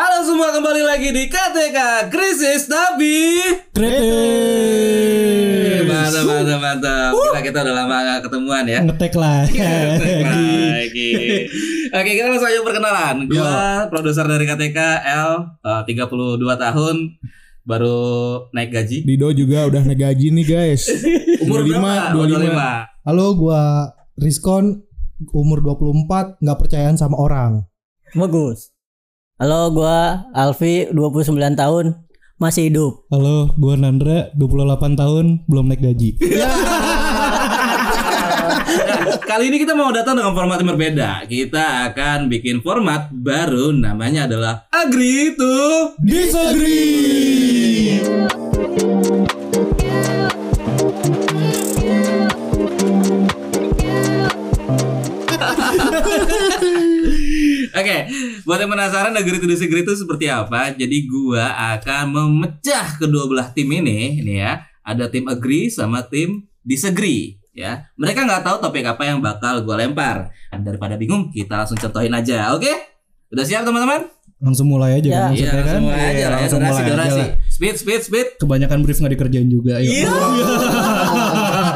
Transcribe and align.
Halo 0.00 0.24
semua 0.24 0.48
kembali 0.48 0.80
lagi 0.80 1.12
di 1.12 1.28
KTK 1.28 2.08
Krisis 2.08 2.64
tapi 2.64 3.36
Kreatif. 3.76 4.00
mantap 5.84 6.24
mantap 6.24 6.56
mantap. 6.56 7.12
Kita 7.12 7.40
kita 7.44 7.60
udah 7.68 7.74
lama 7.84 7.96
gak 8.08 8.24
ketemuan 8.24 8.64
ya. 8.64 8.80
Ngetek 8.80 9.12
lah. 9.20 9.44
lagi. 9.44 11.12
Oke 12.00 12.10
kita 12.16 12.32
langsung 12.32 12.48
aja 12.48 12.64
perkenalan. 12.64 13.28
Gua 13.28 13.92
produser 13.92 14.24
dari 14.24 14.48
KTK 14.48 15.04
L 15.04 15.60
eh, 15.68 15.82
32 15.84 16.48
tahun 16.48 16.96
baru 17.68 18.00
naik 18.56 18.72
gaji. 18.72 19.04
Dido 19.04 19.28
juga 19.36 19.68
udah 19.68 19.84
naik 19.84 20.00
gaji 20.00 20.32
nih 20.32 20.46
guys. 20.48 20.88
Umur 21.44 21.60
25, 21.68 21.76
berapa? 21.76 22.16
Oh, 22.16 22.24
25. 22.24 23.04
Halo, 23.04 23.36
gua 23.36 23.92
Rizkon 24.16 24.80
umur 25.36 25.60
24 25.60 26.40
nggak 26.40 26.56
percayaan 26.56 26.96
sama 26.96 27.20
orang. 27.20 27.68
Bagus. 28.16 28.69
Halo, 29.40 29.72
gua 29.72 30.28
Alfi 30.36 30.92
29 30.92 31.32
tahun 31.56 31.96
masih 32.36 32.68
hidup. 32.68 33.08
Halo, 33.08 33.48
gua 33.56 33.72
Nandra 33.72 34.28
28 34.36 35.00
tahun 35.00 35.48
belum 35.48 35.64
naik 35.64 35.80
gaji. 35.80 36.20
Nah, 36.20 36.60
kali 39.32 39.48
ini 39.48 39.64
kita 39.64 39.72
mau 39.72 39.88
datang 39.96 40.20
dengan 40.20 40.36
format 40.36 40.60
yang 40.60 40.76
berbeda. 40.76 41.24
Kita 41.24 41.88
akan 41.88 42.28
bikin 42.28 42.60
format 42.60 43.08
baru 43.08 43.72
namanya 43.72 44.28
adalah 44.28 44.68
Agree 44.76 45.32
to 45.32 45.56
Disagree. 46.04 47.96
Oke, 57.80 57.96
buat 58.50 58.58
yang 58.58 58.66
penasaran 58.66 59.14
Agree 59.14 59.38
to 59.38 59.46
Disagree 59.46 59.86
itu 59.86 59.94
seperti 59.94 60.26
apa? 60.26 60.74
Jadi 60.74 61.06
gua 61.06 61.54
akan 61.78 62.10
memecah 62.10 62.98
kedua 62.98 63.30
belah 63.30 63.46
tim 63.54 63.70
ini, 63.70 64.18
ini 64.18 64.42
ya. 64.42 64.58
Ada 64.82 65.06
tim 65.06 65.30
Agree 65.30 65.70
sama 65.70 66.02
tim 66.02 66.50
Disagree 66.58 67.38
ya. 67.54 67.86
Mereka 67.94 68.26
nggak 68.26 68.42
tahu 68.42 68.58
topik 68.58 68.82
apa 68.82 69.06
yang 69.06 69.22
bakal 69.22 69.62
gua 69.62 69.78
lempar. 69.78 70.34
Dan 70.50 70.66
daripada 70.66 70.98
bingung, 70.98 71.30
kita 71.30 71.62
langsung 71.62 71.78
contohin 71.78 72.10
aja, 72.10 72.50
oke? 72.50 72.66
Udah 73.30 73.46
siap 73.46 73.62
teman-teman? 73.62 74.10
Langsung 74.42 74.66
mulai 74.66 74.98
aja 74.98 75.06
Ya. 75.06 75.06
kan 75.06 75.30
Iya, 75.30 75.30
maksudnya 75.30 75.46
kan? 75.46 75.54
langsung 75.62 75.86
mulai 75.86 76.02
aja 76.02 76.18
ya, 76.18 76.26
langsung 76.34 76.58
durasi, 76.58 76.74
mulai 76.74 76.90
aja 76.90 77.14
lah. 77.14 77.30
Speed, 77.46 77.74
speed, 77.78 78.02
speed. 78.02 78.26
Kebanyakan 78.42 78.82
brief 78.82 78.98
nggak 78.98 79.14
dikerjain 79.14 79.46
juga. 79.46 79.78
Ayo. 79.78 79.94
Iya. 79.94 80.10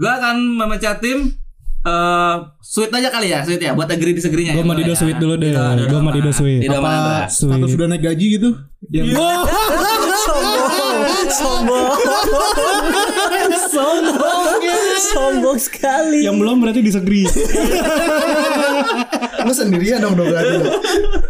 gua 0.00 0.12
akan 0.18 0.36
memecah 0.58 0.98
tim 0.98 1.38
eh 1.82 2.34
sweet 2.62 2.94
aja 2.94 3.10
kali 3.10 3.34
ya, 3.34 3.42
sweet 3.42 3.58
ya, 3.58 3.74
buat 3.74 3.90
agree 3.90 4.14
disagree-nya. 4.14 4.54
Gua 4.54 4.62
ya, 4.62 4.66
sama 4.66 4.74
Dido 4.78 4.86
boleh 4.86 4.98
sweet 5.02 5.16
ya. 5.18 5.22
dulu 5.22 5.34
deh. 5.34 5.50
Dido, 5.50 5.66
Dido 5.74 5.90
Gua 5.90 5.98
apa? 5.98 6.10
Dido 6.14 6.30
sweet. 6.30 6.60
Dido. 6.62 6.78
Apa 6.78 7.26
status 7.26 7.70
sudah 7.74 7.86
naik 7.90 8.02
gaji 8.06 8.26
gitu? 8.38 8.50
Yang 8.90 9.06
Sombong. 11.32 11.96
Sombong. 13.72 14.60
Sombong 15.02 15.58
sekali. 15.58 16.22
yang 16.22 16.38
belum 16.38 16.62
berarti 16.62 16.78
disagree. 16.84 17.26
Lu 19.42 19.50
sendirian 19.50 19.98
dong 19.98 20.14
dong 20.14 20.30
berarti. 20.30 20.54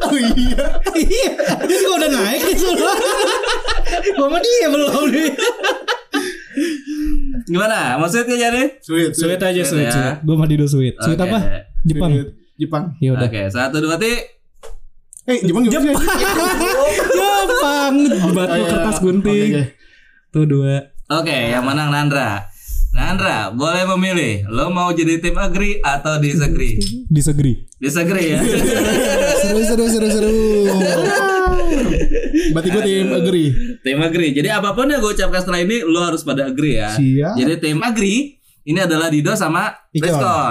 Oh 0.05 0.19
iya. 0.21 0.65
Iya. 0.93 1.33
Dia 1.65 1.77
gua 1.87 1.97
udah 1.97 2.11
naik 2.13 2.45
itu. 2.53 2.69
Gua 4.21 4.29
sama 4.29 4.39
dia 4.45 4.69
belum 4.69 5.09
nih. 5.09 5.33
Gimana? 7.45 7.97
Mau 7.97 8.07
sweet 8.07 8.27
ya 8.29 8.49
jadi? 8.49 8.63
Sweet, 8.79 9.11
Sweet 9.13 9.39
aja 9.39 9.53
Sweet 9.59 9.65
sweet. 9.65 9.85
ya. 9.85 9.91
sweet. 9.91 10.15
Gua 10.23 10.35
sama 10.35 10.45
Dido 10.47 10.65
sweet. 10.65 10.95
Sweet 10.97 11.19
apa? 11.19 11.39
Jepang. 11.83 12.11
Sweet. 12.13 12.29
Jepang. 12.55 12.83
Ya 12.99 13.09
udah. 13.13 13.27
Oke, 13.27 13.41
satu 13.49 13.77
dua 13.79 13.97
tiga. 13.97 14.19
Eh, 15.25 15.39
Jepang 15.41 15.63
juga. 15.63 15.79
Jepang. 15.83 15.95
Batu 18.33 18.53
Oh, 18.53 18.57
iya. 18.57 18.69
kertas 18.69 18.97
gunting. 18.99 19.51
oke. 19.51 19.63
Tuh 20.31 20.45
dua. 20.45 20.75
Oke, 21.11 21.37
yang 21.49 21.63
menang 21.63 21.89
Nandra. 21.89 22.47
Nandra, 22.93 23.49
boleh 23.51 23.83
memilih. 23.89 24.45
Lo 24.47 24.69
mau 24.69 24.91
jadi 24.91 25.17
tim 25.17 25.33
agree 25.35 25.79
atau 25.79 26.19
disagree? 26.19 26.77
Disagree. 27.07 27.67
Disagree 27.77 28.27
ya. 28.31 28.39
Seru 29.43 29.61
seru 29.63 29.85
seru 29.89 30.09
seru. 30.11 30.33
Berarti 32.51 32.69
gue 32.69 32.83
tim 32.83 33.07
agree. 33.09 33.49
tim 33.81 33.99
agree. 34.03 34.31
Jadi 34.35 34.49
apa 34.51 34.75
pun 34.75 34.91
yang 34.91 34.99
gue 34.99 35.13
ucapkan 35.15 35.39
setelah 35.39 35.63
ini, 35.63 35.87
lo 35.87 36.03
harus 36.03 36.27
pada 36.27 36.51
agree 36.51 36.83
ya. 36.83 36.91
Siap. 36.91 37.39
Jadi 37.39 37.53
tim 37.63 37.79
agree 37.79 38.35
ini 38.67 38.79
adalah 38.79 39.07
Dido 39.07 39.31
sama. 39.39 39.71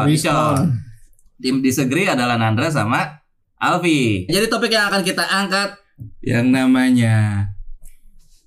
Rizkon. 0.07 0.71
Tim 1.41 1.59
disagree 1.59 2.05
adalah 2.05 2.37
Nandra 2.37 2.69
sama 2.69 3.19
Alfi. 3.57 4.29
Jadi 4.29 4.45
topik 4.47 4.71
yang 4.71 4.87
akan 4.87 5.01
kita 5.01 5.25
angkat 5.25 5.75
yang 6.21 6.49
namanya 6.49 7.49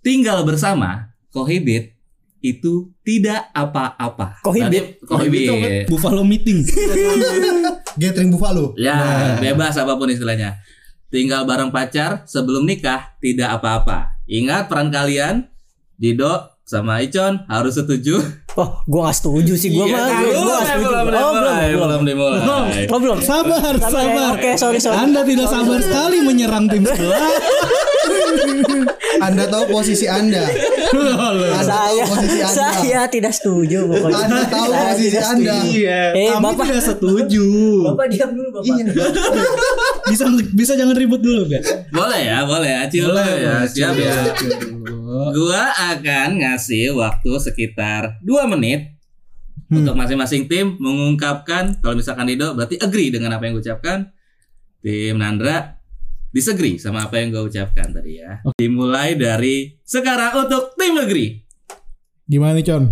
tinggal 0.03 0.43
bersama 0.43 1.15
kohibit 1.31 1.94
itu 2.38 2.93
tidak 3.00 3.49
apa-apa. 3.50 4.37
Kohibit? 4.44 5.00
Tadi- 5.00 5.06
Kohibit. 5.09 5.88
Buffalo 5.88 6.21
meeting. 6.21 6.61
Gathering 8.00 8.28
Buffalo. 8.28 8.76
Ya, 8.76 9.38
bebas 9.41 9.72
apa 9.81 9.97
pun 9.97 10.12
istilahnya. 10.12 10.61
Tinggal 11.14 11.47
bareng 11.47 11.70
pacar 11.70 12.26
sebelum 12.26 12.66
nikah 12.66 13.14
tidak 13.16 13.54
apa-apa. 13.54 14.19
Ingat 14.26 14.66
peran 14.66 14.91
kalian, 14.91 15.47
Dido 15.94 16.34
sama 16.60 16.98
Icon 16.98 17.47
harus 17.47 17.78
setuju. 17.78 18.19
Oh, 18.54 18.82
gua 18.84 19.10
gak 19.10 19.19
setuju 19.19 19.54
sih 19.54 19.70
gua 19.70 19.82
Iya, 19.84 19.94
mah. 19.94 19.98
kan? 20.00 20.10
Gua 20.10 20.22
gua 20.22 20.26
Belum, 20.26 20.42
nggak 20.44 20.62
setuju. 20.64 20.82
belum, 20.82 20.94
Oh, 20.94 21.02
belum, 21.04 21.12
belum, 21.12 21.34
belum. 21.44 21.78
belum 21.80 22.02
dimulai. 22.04 22.82
Oh, 22.84 22.98
belum. 22.98 23.19
Sabar, 23.20 23.75
Sabar, 23.76 23.92
sabar. 23.92 24.30
Oke, 24.32 24.50
sorry, 24.56 24.78
sorry. 24.78 24.97
Anda 24.97 25.20
tidak 25.22 25.47
sabar 25.48 25.78
sekali 25.78 26.19
menyerang 26.20 26.66
tim 26.66 26.82
sebelah. 26.82 27.31
Anda 29.20 29.44
tahu 29.46 29.64
posisi 29.70 30.06
Anda. 30.06 30.50
Saya 31.65 32.05
saya 32.45 33.00
tidak 33.06 33.33
setuju 33.33 33.87
pokoknya. 33.87 34.25
Anda 34.25 34.43
tahu 34.45 34.69
Saya 34.69 34.84
posisi 34.91 35.09
tidak 35.09 35.25
Anda. 35.25 35.55
setuju. 35.55 35.71
Iya, 35.75 36.00
Eh, 36.12 36.28
kami 36.31 36.45
Bapak. 36.45 36.65
tidak 36.65 36.84
setuju. 36.84 37.47
Bapak 37.84 38.06
diam 38.09 38.31
dulu, 38.31 38.49
Bapak. 38.50 38.65
Iya. 38.67 38.84
Bisa 40.05 40.25
bisa 40.53 40.73
jangan 40.75 40.94
ribut 40.94 41.21
dulu, 41.21 41.47
gak? 41.47 41.62
Boleh 41.89 42.21
ya, 42.23 42.39
boleh. 42.44 42.73
Acil 42.78 43.05
Boleh, 43.06 43.25
ya, 43.34 43.55
boleh, 43.56 43.69
siap 43.69 43.93
Acil. 43.93 44.05
ya. 44.05 44.17
Gua 45.31 45.62
akan 45.94 46.28
ngasih 46.37 46.93
waktu 46.93 47.31
sekitar 47.41 48.19
2 48.21 48.44
menit 48.50 48.93
untuk 49.67 49.94
masing-masing 49.94 50.44
tim 50.44 50.77
mengungkapkan 50.77 51.81
kalau 51.81 51.94
misalkan 51.94 52.27
Dido 52.27 52.53
berarti 52.53 52.77
agree 52.77 53.09
dengan 53.09 53.33
apa 53.33 53.47
yang 53.47 53.56
gue 53.56 53.65
ucapkan. 53.65 54.11
Tim 54.78 55.17
Nandra 55.17 55.81
disagree 56.34 56.77
sama 56.77 57.06
apa 57.06 57.22
yang 57.22 57.31
gue 57.31 57.47
ucapkan 57.47 57.89
tadi 57.89 58.19
ya. 58.19 58.43
Dimulai 58.53 59.15
dari 59.15 59.78
sekarang 59.81 60.43
untuk 60.43 60.75
tim 60.75 60.99
agree. 60.99 61.47
Gimana 62.27 62.59
nih, 62.59 62.67
Con? 62.67 62.91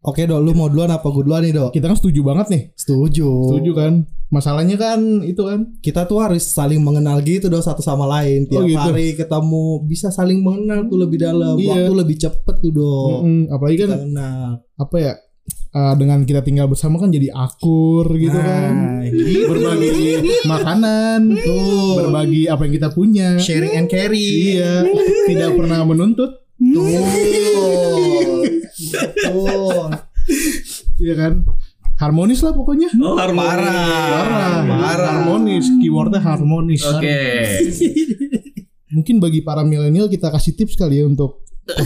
Oke 0.00 0.24
dok, 0.24 0.40
lu 0.40 0.56
mau 0.56 0.72
duluan 0.72 0.88
apa 0.88 1.04
gue 1.04 1.20
duluan 1.20 1.44
nih 1.44 1.52
dok? 1.52 1.76
Kita 1.76 1.84
kan 1.84 1.92
setuju 1.92 2.24
banget 2.24 2.46
nih. 2.48 2.62
Setuju. 2.72 3.28
Setuju 3.52 3.72
kan? 3.76 3.92
Masalahnya 4.30 4.78
kan 4.78 5.20
itu 5.20 5.42
kan 5.42 5.74
Kita 5.82 6.06
tuh 6.06 6.22
harus 6.22 6.40
saling 6.40 6.80
mengenal 6.80 7.20
gitu 7.20 7.52
dok 7.52 7.60
satu 7.60 7.84
sama 7.84 8.08
lain. 8.08 8.48
Tiap 8.48 8.62
Oh, 8.62 8.64
gitu. 8.64 8.80
hari 8.80 9.12
ketemu 9.12 9.64
bisa 9.84 10.08
saling 10.08 10.40
mengenal 10.40 10.88
tuh 10.88 10.96
lebih 10.96 11.20
dalam. 11.20 11.60
Iya. 11.60 11.84
Waktu 11.84 11.92
lebih 12.00 12.16
cepet 12.16 12.54
tuh 12.64 12.72
dok. 12.72 13.20
Mm-mm, 13.20 13.40
apalagi 13.52 13.76
Kita 13.76 13.88
kan 13.92 14.00
kenal. 14.08 14.48
apa 14.74 14.96
ya? 14.96 15.12
Eh, 15.70 15.94
dengan 15.98 16.22
kita 16.26 16.42
tinggal 16.42 16.66
bersama 16.66 16.98
kan 16.98 17.10
jadi 17.10 17.30
akur 17.30 18.10
gitu 18.18 18.38
kan. 18.38 18.72
Nah, 18.74 19.06
gitu. 19.06 19.50
Berbagi 19.50 20.18
makanan, 20.46 21.20
Tuh. 21.40 21.94
berbagi 22.04 22.42
apa 22.50 22.60
yang 22.66 22.74
kita 22.74 22.88
punya. 22.90 23.28
Sharing 23.38 23.74
and 23.78 23.88
carry. 23.88 24.58
Iya, 24.58 24.84
tidak 25.30 25.54
pernah 25.54 25.82
menuntut. 25.86 26.30
Tuh. 26.60 26.86
Tuh. 29.24 29.88
Iya 31.00 31.14
kan? 31.16 31.32
Harmonis 32.00 32.40
lah 32.40 32.56
pokoknya. 32.56 32.88
Oh, 32.96 33.12
harmonis. 33.20 33.44
Parah, 33.44 34.64
Parah. 34.64 35.08
harmonis. 35.20 35.68
Keywordnya 35.84 36.20
harmonis. 36.24 36.80
Oke. 36.88 37.20
Mungkin 38.88 39.20
bagi 39.20 39.44
para 39.44 39.60
milenial 39.68 40.08
kita 40.08 40.32
kasih 40.32 40.56
tips 40.56 40.80
kali 40.80 40.98
ya 40.98 41.06
untuk 41.06 41.44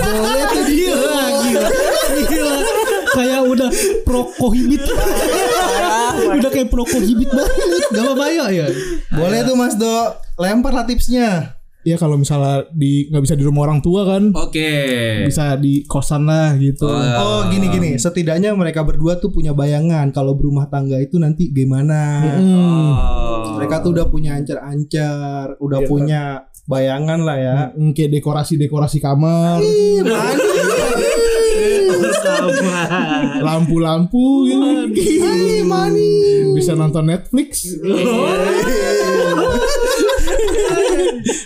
Boleh 0.00 0.46
Kayak 3.10 3.40
udah 3.46 3.70
pro 4.02 4.30
kohibit. 4.38 4.82
udah 6.30 6.50
kayak 6.50 6.68
pro 6.70 6.84
kohibit 6.84 7.30
banget. 7.30 7.54
Gak 7.90 8.02
apa-apa 8.06 8.26
ya, 8.30 8.46
ya. 8.50 8.66
Boleh 9.10 9.40
tuh 9.42 9.56
Mas 9.58 9.74
Do. 9.74 10.14
Lempar 10.38 10.72
lah 10.72 10.86
tipsnya. 10.86 11.56
ya 11.80 11.96
kalau 11.96 12.20
misalnya 12.20 12.68
di 12.76 13.08
nggak 13.08 13.24
bisa 13.24 13.32
di 13.32 13.40
rumah 13.40 13.64
orang 13.64 13.80
tua 13.80 14.04
kan 14.04 14.36
Oke. 14.36 14.68
bisa 15.24 15.56
di 15.56 15.80
kosan 15.88 16.28
lah 16.28 16.52
gitu. 16.60 16.84
Oh 16.84 17.48
gini 17.48 17.72
gini. 17.72 17.96
Setidaknya 17.96 18.52
mereka 18.52 18.84
berdua 18.84 19.16
tuh 19.16 19.32
punya 19.32 19.56
bayangan 19.56 20.12
kalau 20.12 20.36
berumah 20.36 20.68
tangga 20.68 21.00
itu 21.00 21.16
nanti 21.16 21.48
gimana. 21.48 22.20
Hmm. 22.36 22.92
Oh. 23.00 23.56
Mereka 23.56 23.80
tuh 23.80 23.96
udah 23.96 24.12
punya 24.12 24.36
ancar-ancar, 24.36 25.56
udah 25.56 25.80
Iya, 25.80 25.88
punya 25.88 26.22
bayangan 26.68 27.20
lah 27.24 27.36
ya. 27.40 27.56
Hmm, 27.72 27.96
kayak 27.96 28.12
dekorasi-dekorasi 28.12 29.00
kamar. 29.00 29.64
Ih. 29.64 30.04
Lampu-lampu 33.40 34.48
gitu. 34.48 34.66
Hai. 35.24 35.62
Bisa 36.56 36.72
nonton 36.76 37.08
Netflix. 37.08 37.66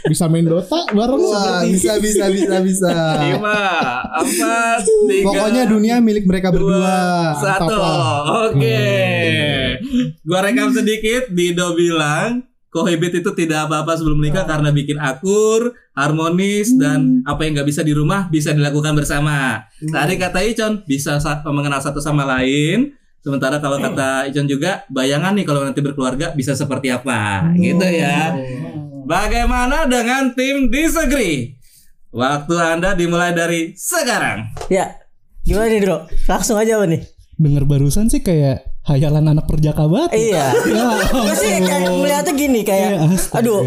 Bisa 0.05 0.29
main 0.29 0.45
Dota 0.45 0.85
bareng 0.93 1.17
Wah, 1.19 1.65
bisa 1.65 1.97
bisa 1.99 2.29
bisa 2.29 2.61
bisa. 2.61 2.93
Lima, 3.25 4.05
empat, 4.21 4.85
tiga, 4.85 5.25
Pokoknya 5.25 5.63
dunia 5.65 5.97
milik 5.99 6.29
mereka 6.29 6.53
dua, 6.53 6.61
berdua. 6.61 7.01
satu. 7.41 7.81
Oke. 8.53 8.85
Gua 10.23 10.39
rekam 10.45 10.71
sedikit. 10.71 11.33
Dido 11.33 11.73
bilang 11.75 12.45
Kohibit 12.75 13.15
itu 13.15 13.31
tidak 13.39 13.71
apa-apa 13.71 13.95
sebelum 13.95 14.19
menikah 14.19 14.43
karena 14.43 14.75
bikin 14.75 14.99
akur, 14.99 15.79
harmonis 15.95 16.75
dan 16.75 17.23
apa 17.23 17.47
yang 17.47 17.55
nggak 17.55 17.71
bisa 17.71 17.87
di 17.87 17.95
rumah 17.95 18.27
bisa 18.27 18.51
dilakukan 18.51 18.99
bersama. 18.99 19.63
Tadi 19.79 20.19
kata 20.19 20.43
Icon 20.43 20.83
bisa 20.83 21.23
sa- 21.23 21.39
mengenal 21.47 21.79
satu 21.79 22.03
sama 22.03 22.27
lain. 22.27 22.91
Sementara 23.23 23.63
kalau 23.63 23.79
kata 23.79 24.27
Icon 24.27 24.51
juga 24.51 24.83
bayangan 24.91 25.39
nih 25.39 25.47
kalau 25.47 25.63
nanti 25.63 25.79
berkeluarga 25.79 26.35
bisa 26.35 26.59
seperti 26.59 26.91
apa, 26.91 27.47
gitu 27.55 27.87
ya. 27.87 28.35
Bagaimana 29.07 29.87
dengan 29.87 30.35
tim 30.35 30.67
disagree? 30.67 31.55
Waktu 32.11 32.55
Anda 32.59 32.99
dimulai 32.99 33.31
dari 33.31 33.71
sekarang. 33.79 34.51
Ya. 34.67 34.99
Gimana 35.47 35.71
nih, 35.71 35.79
Bro? 35.79 36.11
Langsung 36.27 36.59
aja 36.59 36.75
apa 36.75 36.91
nih? 36.91 37.07
Dengar 37.39 37.71
barusan 37.71 38.11
sih 38.11 38.19
kayak 38.19 38.74
hayalan 38.85 39.25
anak 39.27 39.45
perjaka 39.45 39.85
banget. 39.85 40.11
Iya. 40.15 40.45
Ya, 40.69 40.87
Gue 41.25 41.35
sih 41.35 41.57
kayak 41.59 41.89
melihatnya 41.91 42.33
gini 42.33 42.61
kayak 42.63 42.89
Ya, 42.91 43.01
astaga. 43.07 43.41
aduh 43.41 43.61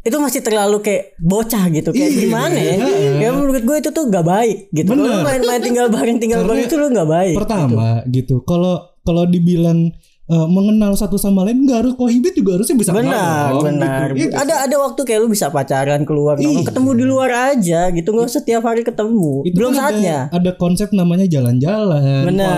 itu 0.00 0.16
masih 0.16 0.40
terlalu 0.40 0.78
kayak 0.80 1.16
bocah 1.18 1.64
gitu 1.68 1.90
kayak 1.90 2.12
gimana 2.14 2.56
ya 2.56 2.76
ya 3.18 3.28
menurut 3.30 3.60
gue 3.60 3.76
itu 3.78 3.90
tuh 3.90 4.04
gak 4.06 4.22
baik 4.22 4.68
gitu 4.70 4.88
Bener. 4.90 5.04
Kalau 5.06 5.20
main-main 5.22 5.60
tinggal 5.60 5.86
bareng 5.88 6.16
tinggal 6.18 6.40
Karena 6.40 6.50
bareng 6.54 6.66
itu 6.66 6.74
lu 6.74 6.86
gak 6.90 7.08
baik 7.10 7.34
Pertama 7.36 7.88
gitu. 8.06 8.34
Kalau 8.42 8.74
kalau 9.00 9.24
dibilang 9.24 9.92
eh, 10.26 10.46
mengenal 10.46 10.94
satu 10.94 11.16
sama 11.16 11.42
lain 11.42 11.64
nggak 11.64 11.78
harus 11.80 11.92
kohibit 11.94 12.32
juga 12.32 12.54
harusnya 12.54 12.76
bisa 12.76 12.92
benar 12.92 13.50
dong, 13.50 13.64
benar 13.66 14.06
gitu. 14.10 14.28
Iya 14.28 14.38
ada 14.38 14.54
ada 14.62 14.76
waktu 14.78 15.00
kayak 15.02 15.20
lu 15.20 15.28
bisa 15.28 15.48
pacaran 15.48 16.04
keluar 16.04 16.36
Iya. 16.36 16.62
ketemu 16.62 16.90
di 16.94 17.04
luar 17.04 17.30
aja 17.50 17.90
gitu 17.90 18.08
nggak 18.08 18.24
usah 18.26 18.38
setiap 18.38 18.62
hari 18.62 18.80
ketemu 18.80 19.42
Itu 19.42 19.56
belum 19.56 19.72
kan 19.72 19.80
ada- 19.80 19.84
saatnya 19.90 20.18
Ada, 20.30 20.50
konsep 20.54 20.88
namanya 20.92 21.26
jalan-jalan, 21.26 22.24
Benar. 22.24 22.56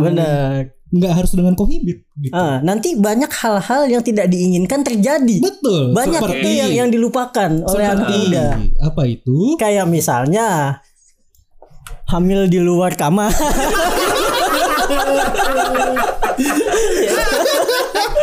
benar 0.00 0.52
Nggak 0.92 1.12
harus 1.14 1.32
dengan 1.32 1.56
kohibit 1.56 2.04
gitu. 2.14 2.32
ah, 2.32 2.60
nanti 2.60 2.92
banyak 2.94 3.32
hal-hal 3.32 3.88
yang 3.88 4.04
tidak 4.04 4.28
diinginkan 4.28 4.84
terjadi 4.84 5.40
Betul. 5.40 5.90
banyak 5.90 6.20
Seperti- 6.20 6.36
itu 6.38 6.48
yang 6.54 6.70
yang 6.70 6.88
dilupakan 6.88 7.48
oleh 7.64 7.86
anak 7.86 8.06
seperti 8.06 8.28
muda 8.28 8.46
apa 8.82 9.02
itu? 9.06 9.36
kayak 9.56 9.88
misalnya 9.88 10.78
hamil 12.06 12.44
di 12.44 12.60
luar 12.60 12.92
kamar 12.92 13.32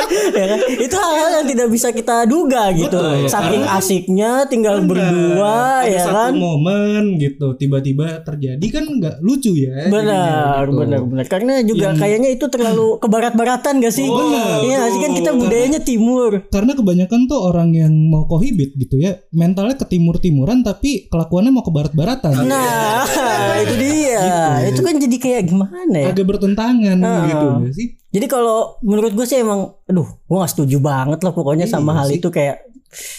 ya 0.10 0.46
kan? 0.56 0.60
itu 0.68 0.96
hal-hal 0.96 1.30
yang 1.42 1.48
tidak 1.48 1.68
bisa 1.70 1.88
kita 1.94 2.26
duga 2.26 2.74
gitu 2.74 3.00
saking 3.30 3.64
asiknya 3.66 4.46
tinggal 4.50 4.82
berdua 4.84 5.86
Ada 5.86 5.92
ya 5.92 6.02
satu 6.06 6.16
kan 6.16 6.32
momen 6.36 7.04
gitu 7.22 7.48
tiba-tiba 7.56 8.22
terjadi 8.26 8.66
kan 8.72 8.84
nggak 8.86 9.16
lucu 9.22 9.54
ya. 9.56 9.88
benar 9.90 10.66
gitu. 10.68 10.80
benar 10.82 11.00
benar 11.06 11.26
karena 11.30 11.54
juga 11.64 11.94
kayaknya 11.96 12.30
itu 12.34 12.46
terlalu 12.50 12.98
kebarat-baratan 13.02 13.82
gak 13.84 13.94
sih 13.94 14.08
benar, 14.08 14.60
iya 14.66 14.80
sih 14.90 15.00
kan 15.00 15.12
kita 15.14 15.32
betul. 15.34 15.42
budayanya 15.46 15.82
timur 15.82 16.32
Karena 16.50 16.72
kebanyakan 16.76 17.30
tuh 17.30 17.40
orang 17.40 17.70
yang 17.76 17.94
mau 17.94 18.26
kohibit 18.26 18.74
gitu 18.76 19.00
ya, 19.00 19.18
mentalnya 19.34 19.78
ke 19.78 19.86
timur-timuran 19.86 20.62
tapi 20.66 21.08
kelakuannya 21.08 21.52
mau 21.54 21.64
ke 21.64 21.72
barat-baratan. 21.72 22.48
nah 22.48 23.06
itu 23.64 23.76
dia 23.78 24.24
itu 24.70 24.82
kan 24.82 24.96
jadi 24.98 25.18
kayak 25.20 25.42
gimana 25.50 25.96
ya 25.96 26.10
Agak 26.12 26.26
bertentangan 26.26 26.98
gitu 27.00 27.46
nggak 27.64 27.74
sih. 27.76 27.99
Jadi 28.10 28.26
kalau 28.26 28.82
menurut 28.82 29.14
gue 29.14 29.26
sih 29.30 29.38
emang, 29.38 29.70
aduh, 29.86 30.10
gue 30.10 30.36
gak 30.42 30.50
setuju 30.50 30.82
banget 30.82 31.22
lah 31.22 31.30
pokoknya 31.30 31.70
sama 31.70 31.94
hal 31.94 32.10
itu 32.10 32.34
kayak 32.34 32.66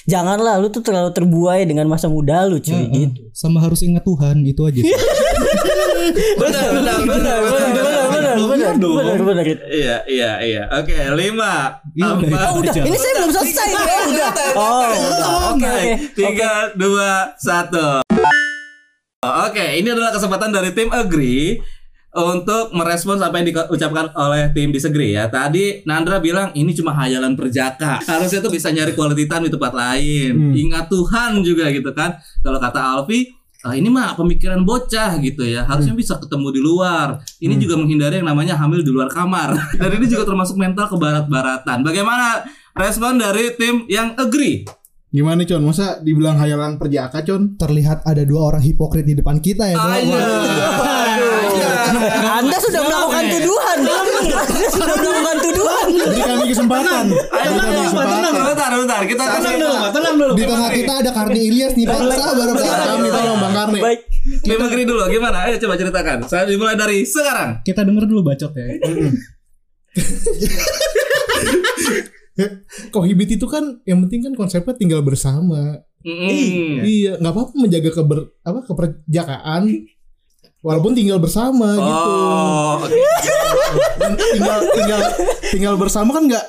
janganlah 0.02 0.58
lu 0.58 0.66
tuh 0.66 0.82
terlalu 0.82 1.14
terbuai 1.14 1.62
dengan 1.62 1.86
masa 1.86 2.10
muda 2.10 2.42
lu 2.50 2.58
cuy 2.58 2.74
Heeh. 2.74 3.06
gitu. 3.06 3.30
Sama 3.30 3.62
harus 3.62 3.86
ingat 3.86 4.02
Tuhan 4.02 4.42
itu 4.42 4.58
aja. 4.66 4.82
sih. 4.82 4.90
Benar, 6.42 6.66
benar, 6.74 6.98
benar, 7.06 7.38
benar, 7.38 7.38
benar, 7.38 7.96
benar, 8.10 8.34
benar, 8.50 8.74
benar, 8.74 9.18
benar. 9.22 9.44
Iya, 9.70 9.96
iya, 10.10 10.32
iya. 10.42 10.62
Oke, 10.74 10.98
lima, 11.14 11.78
Iya, 11.94 12.10
empat, 12.18 12.46
Oh 12.50 12.54
udah, 12.58 12.74
ini 12.82 12.96
saya 12.98 13.12
belum 13.22 13.30
selesai 13.30 13.68
ya 13.70 13.98
udah. 14.10 14.30
Oh. 14.58 14.90
Oke, 15.54 15.70
oke. 15.70 15.82
tiga, 16.18 16.74
dua, 16.74 17.30
satu. 17.38 18.02
Oke, 19.20 19.66
ini 19.78 19.86
adalah 19.86 20.10
kesempatan 20.10 20.50
dari 20.50 20.74
tim 20.74 20.90
Agree 20.90 21.62
untuk 22.10 22.74
merespons 22.74 23.22
apa 23.22 23.38
yang 23.38 23.54
diucapkan 23.54 24.10
oleh 24.18 24.50
tim 24.50 24.74
Disagree 24.74 25.14
ya. 25.14 25.30
Tadi 25.30 25.86
Nandra 25.86 26.18
bilang 26.18 26.50
ini 26.58 26.74
cuma 26.74 26.90
hayalan 26.90 27.38
perjaka. 27.38 28.02
Harusnya 28.02 28.42
tuh 28.42 28.50
bisa 28.50 28.74
nyari 28.74 28.98
quality 28.98 29.30
time 29.30 29.46
di 29.46 29.52
tempat 29.54 29.72
lain. 29.72 30.50
Ingat 30.50 30.90
Tuhan 30.90 31.38
juga 31.46 31.70
gitu 31.70 31.90
kan. 31.94 32.18
Kalau 32.42 32.58
kata 32.58 32.80
Alfi, 32.82 33.30
"Ah, 33.62 33.78
ini 33.78 33.86
mah 33.86 34.18
pemikiran 34.18 34.66
bocah 34.66 35.22
gitu 35.22 35.46
ya. 35.46 35.62
Harusnya 35.70 35.94
bisa 35.94 36.18
ketemu 36.18 36.48
di 36.50 36.60
luar. 36.60 37.22
Ini 37.38 37.54
juga 37.62 37.78
menghindari 37.78 38.18
yang 38.18 38.26
namanya 38.26 38.58
hamil 38.58 38.82
di 38.82 38.90
luar 38.90 39.06
kamar. 39.06 39.54
Dan 39.78 39.90
ini 39.94 40.10
juga 40.10 40.26
termasuk 40.26 40.58
mental 40.58 40.90
kebarat-baratan. 40.90 41.86
Bagaimana 41.86 42.42
respon 42.74 43.22
dari 43.22 43.54
tim 43.54 43.86
yang 43.86 44.18
agree? 44.18 44.66
Gimana 45.10 45.42
Con? 45.42 45.66
Masa 45.66 45.98
dibilang 45.98 46.38
hayalan 46.38 46.78
perjaka 46.78 47.26
Con? 47.26 47.58
Terlihat 47.58 48.06
ada 48.06 48.22
dua 48.22 48.54
orang 48.54 48.62
hipokrit 48.62 49.02
di 49.02 49.18
depan 49.18 49.42
kita 49.42 49.66
ya. 49.66 49.78
Bro. 49.78 51.06
Anda 51.90 52.56
sudah 52.62 52.80
melakukan 52.86 53.24
tuduhan. 53.34 53.78
Anda 53.82 54.66
sudah 54.70 54.94
melakukan 54.96 55.36
tuduhan. 55.42 55.86
Beri 55.90 56.22
kami 56.22 56.44
kesempatan. 56.50 57.04
Kesempatan. 57.10 58.18
Bentar, 58.30 58.70
bentar. 58.74 59.00
Kita 59.06 59.24
kasih 59.26 59.54
tenang 59.90 60.14
dulu. 60.18 60.32
Di 60.38 60.44
tengah 60.46 60.70
kita 60.70 60.92
ada 61.02 61.10
Karni 61.10 61.40
Ilyas 61.50 61.72
nih 61.74 61.84
Pak. 61.88 61.98
Sabar 62.14 62.48
Pak. 62.54 62.62
Kami 62.64 63.08
tolong 63.10 63.38
Bang 63.42 63.54
Karni. 63.54 63.80
Baik. 63.82 64.00
Agree 64.60 64.86
dulu 64.86 65.02
gimana? 65.10 65.48
Ayo 65.48 65.56
coba 65.58 65.74
ceritakan. 65.80 66.28
Saya 66.28 66.46
dimulai 66.46 66.76
dari 66.78 67.02
sekarang. 67.02 67.64
Kita 67.66 67.82
denger 67.82 68.04
dulu 68.06 68.20
bacot 68.22 68.52
ya. 68.54 68.66
Kohibit 72.94 73.36
itu 73.36 73.46
kan 73.50 73.82
yang 73.84 74.00
penting 74.06 74.30
kan 74.30 74.32
konsepnya 74.38 74.72
tinggal 74.78 75.02
bersama. 75.02 75.82
Mm. 76.00 76.80
Iya, 76.80 77.12
nggak 77.20 77.32
apa-apa 77.36 77.52
menjaga 77.60 77.90
keber 77.92 78.32
apa 78.40 78.64
keperjakaan 78.64 79.68
walaupun 80.60 80.92
tinggal 80.92 81.16
bersama 81.20 81.72
gitu. 81.76 81.88
Oh, 81.88 82.84
oke. 82.84 82.92
Dan 83.96 84.12
tinggal 84.16 84.60
tinggal 84.76 85.00
tinggal 85.52 85.74
bersama 85.80 86.12
kan 86.16 86.24
nggak 86.28 86.44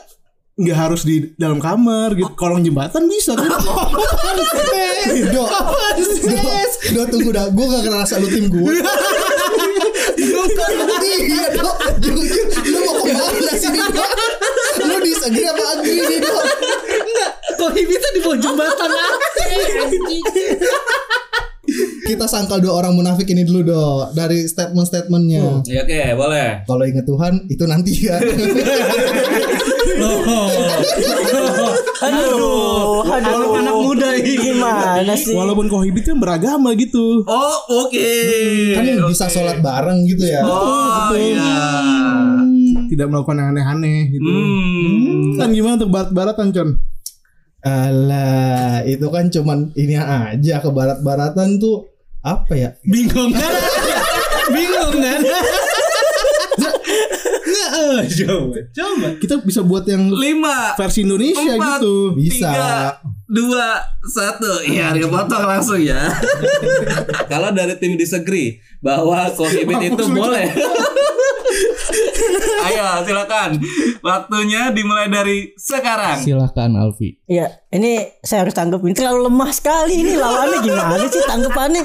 nggak 0.62 0.78
harus 0.78 1.02
di 1.08 1.32
dalam 1.40 1.60
kamar 1.64 2.14
gitu. 2.20 2.28
Kolong 2.36 2.62
jembatan 2.64 3.08
bisa 3.08 3.36
kan? 3.40 3.48
Do, 5.32 5.44
do, 5.48 6.36
do, 6.94 7.02
tunggu 7.10 7.32
dah. 7.34 7.50
Gue 7.50 7.66
gak 7.66 7.82
ngerasa 7.88 8.20
lu 8.22 8.28
tim 8.30 8.46
gue. 8.52 8.74
Iya. 10.22 11.50
Jujur, 12.02 12.46
lu 12.68 12.80
mau 12.86 12.96
ke 13.02 13.14
mana 13.16 13.54
sih 13.58 13.70
nih 13.74 13.82
dok? 13.90 14.10
Lu 14.86 14.98
disagree 15.02 15.48
apa 15.50 15.64
agree 15.78 16.02
nih 16.06 16.20
dok? 16.22 16.44
Kohibitnya 17.58 18.10
di 18.14 18.22
bawah 18.22 18.38
jembatan 18.38 18.90
Kita 22.02 22.26
sangkal 22.28 22.60
dua 22.60 22.84
orang 22.84 22.94
munafik 22.98 23.30
ini 23.32 23.48
dulu 23.48 23.62
dok. 23.64 24.18
Dari 24.18 24.44
statement-statementnya. 24.44 25.64
Ya, 25.70 25.82
oke, 25.86 26.02
boleh. 26.20 26.48
Kalau 26.68 26.84
inget 26.84 27.06
Tuhan 27.08 27.34
itu 27.48 27.64
nanti 27.70 27.94
ya. 28.10 28.18
Aduh, 32.02 33.06
aduh. 33.06 33.54
anak 33.62 33.76
muda 33.78 34.10
ini. 34.18 34.34
Gimana 34.40 35.14
sih? 35.14 35.38
Walaupun 35.38 35.70
kohibit 35.70 36.10
kan 36.10 36.18
beragama 36.18 36.74
gitu. 36.74 37.22
Oh, 37.30 37.58
oke. 37.86 38.10
kan 38.74 38.84
bisa 39.06 39.30
sholat 39.30 39.62
bareng 39.62 40.06
gitu 40.10 40.26
ya. 40.26 40.42
Oh, 40.42 41.14
iya. 41.14 41.62
Tidak 42.90 43.08
melakukan 43.08 43.38
yang 43.38 43.50
aneh-aneh 43.54 44.10
gitu. 44.12 44.30
Hmm. 44.30 45.38
Kan 45.38 45.50
gimana 45.54 45.78
untuk 45.80 45.92
barat-baratan 45.94 46.48
Con? 46.52 46.70
Alah, 47.62 48.82
itu 48.90 49.06
kan 49.14 49.30
cuman 49.30 49.70
ini 49.78 49.94
aja 49.94 50.58
ke 50.58 50.70
barat-baratan 50.74 51.62
tuh 51.62 51.86
apa 52.26 52.54
ya? 52.58 52.70
Bingung 52.82 53.30
kan? 53.30 53.54
Bingung 54.56 54.98
kan? 54.98 55.22
Nggak, 57.52 57.70
eh, 57.78 58.02
coba, 58.26 58.58
coba. 58.74 59.08
Kita 59.22 59.36
bisa 59.46 59.62
buat 59.62 59.86
yang 59.86 60.10
Lima, 60.10 60.74
versi 60.74 61.06
Indonesia 61.06 61.54
empat, 61.54 61.80
gitu. 61.86 61.96
Bisa. 62.18 62.50
tiga, 62.50 62.74
dua, 63.30 63.70
satu. 64.10 64.66
Iya, 64.66 64.94
harga 64.98 65.08
potong 65.14 65.46
langsung 65.46 65.82
ya. 65.82 66.02
Kalau 67.30 67.54
dari 67.54 67.78
tim 67.78 67.94
disagree 67.94 68.58
bahwa 68.82 69.30
kohibit 69.38 69.94
itu 69.94 70.04
boleh. 70.10 70.50
Ayo 72.68 73.04
silakan. 73.04 73.58
Waktunya 74.00 74.70
dimulai 74.70 75.08
dari 75.08 75.52
sekarang. 75.56 76.22
Silahkan 76.22 76.70
Alfi. 76.74 77.18
Ya, 77.26 77.50
ini 77.70 78.02
saya 78.22 78.44
harus 78.44 78.54
tanggap 78.54 78.82
ini 78.82 78.94
terlalu 78.94 79.28
lemah 79.28 79.52
sekali 79.52 79.94
ini 79.98 80.14
lawannya 80.16 80.60
gimana 80.60 81.06
sih 81.06 81.22
tanggapannya 81.22 81.84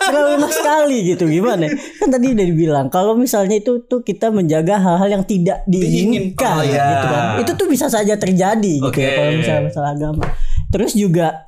terlalu 0.00 0.28
lemah 0.36 0.52
sekali 0.52 0.96
gitu 1.06 1.24
gimana? 1.26 1.66
Kan 1.98 2.08
tadi 2.08 2.26
udah 2.32 2.46
dibilang 2.46 2.86
kalau 2.88 3.14
misalnya 3.14 3.58
itu 3.58 3.84
tuh 3.84 4.00
kita 4.00 4.30
menjaga 4.30 4.78
hal-hal 4.78 5.08
yang 5.12 5.24
tidak 5.24 5.62
diinginkan 5.66 6.58
Oh, 6.58 6.64
iya. 6.64 6.84
gitu 6.88 7.06
kan. 7.06 7.24
Itu 7.42 7.52
tuh 7.54 7.68
bisa 7.68 7.86
saja 7.86 8.14
terjadi 8.16 8.74
gitu 8.80 8.88
Oke. 8.88 9.02
ya 9.02 9.10
kalau 9.14 9.32
misalnya 9.34 9.62
masalah 9.68 9.90
agama. 9.92 10.24
Terus 10.66 10.92
juga 10.92 11.46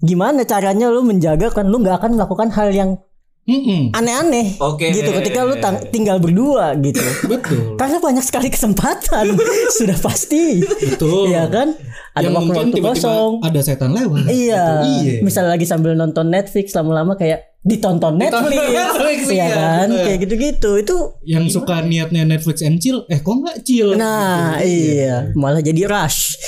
gimana 0.00 0.48
caranya 0.48 0.88
lu 0.88 1.04
menjaga 1.04 1.52
kan 1.52 1.68
lu 1.68 1.76
nggak 1.76 2.00
akan 2.00 2.16
melakukan 2.16 2.48
hal 2.56 2.72
yang 2.72 2.90
Mm-mm. 3.42 3.90
aneh-aneh 3.90 4.54
Oke. 4.58 4.90
gitu 4.90 5.10
ketika 5.12 5.42
lu 5.42 5.56
tang- 5.56 5.82
tinggal 5.88 6.16
berdua 6.16 6.76
gitu. 6.76 7.02
Betul. 7.26 7.74
Karena 7.80 7.98
banyak 7.98 8.20
sekali 8.20 8.46
kesempatan 8.46 9.34
sudah 9.76 9.96
pasti. 9.96 10.62
Betul. 10.62 11.28
Iya 11.28 11.46
kan? 11.46 11.74
Ada 12.12 12.26
Yang 12.26 12.34
mungkin 12.36 12.48
waktu-waktu 12.52 12.76
tiba-tiba 12.76 12.90
kosong. 12.96 13.32
ada 13.40 13.60
setan 13.60 13.90
lewat. 13.90 14.22
Iya. 14.26 14.64
Iya. 14.82 15.12
Misalnya 15.20 15.50
lagi 15.52 15.64
sambil 15.64 15.92
nonton 15.92 16.26
Netflix 16.26 16.72
lama-lama 16.72 17.14
kayak 17.14 17.48
ditonton 17.60 18.16
Netflix. 18.16 18.56
Netflix, 18.78 19.18
Iya 19.26 19.34
iya, 19.34 19.46
kan? 19.50 19.86
bener. 19.88 20.04
Kayak 20.04 20.18
gitu-gitu. 20.20 20.70
Itu 20.78 20.96
Yang 21.22 21.44
suka 21.52 21.82
niatnya 21.82 22.22
Netflix 22.24 22.60
and 22.60 22.78
chill, 22.78 23.02
eh 23.06 23.18
kok 23.18 23.34
nggak 23.36 23.58
chill? 23.60 23.92
nah, 23.94 24.56
iya, 24.58 25.28
malah 25.34 25.60
jadi 25.60 25.84
rush. 25.84 26.38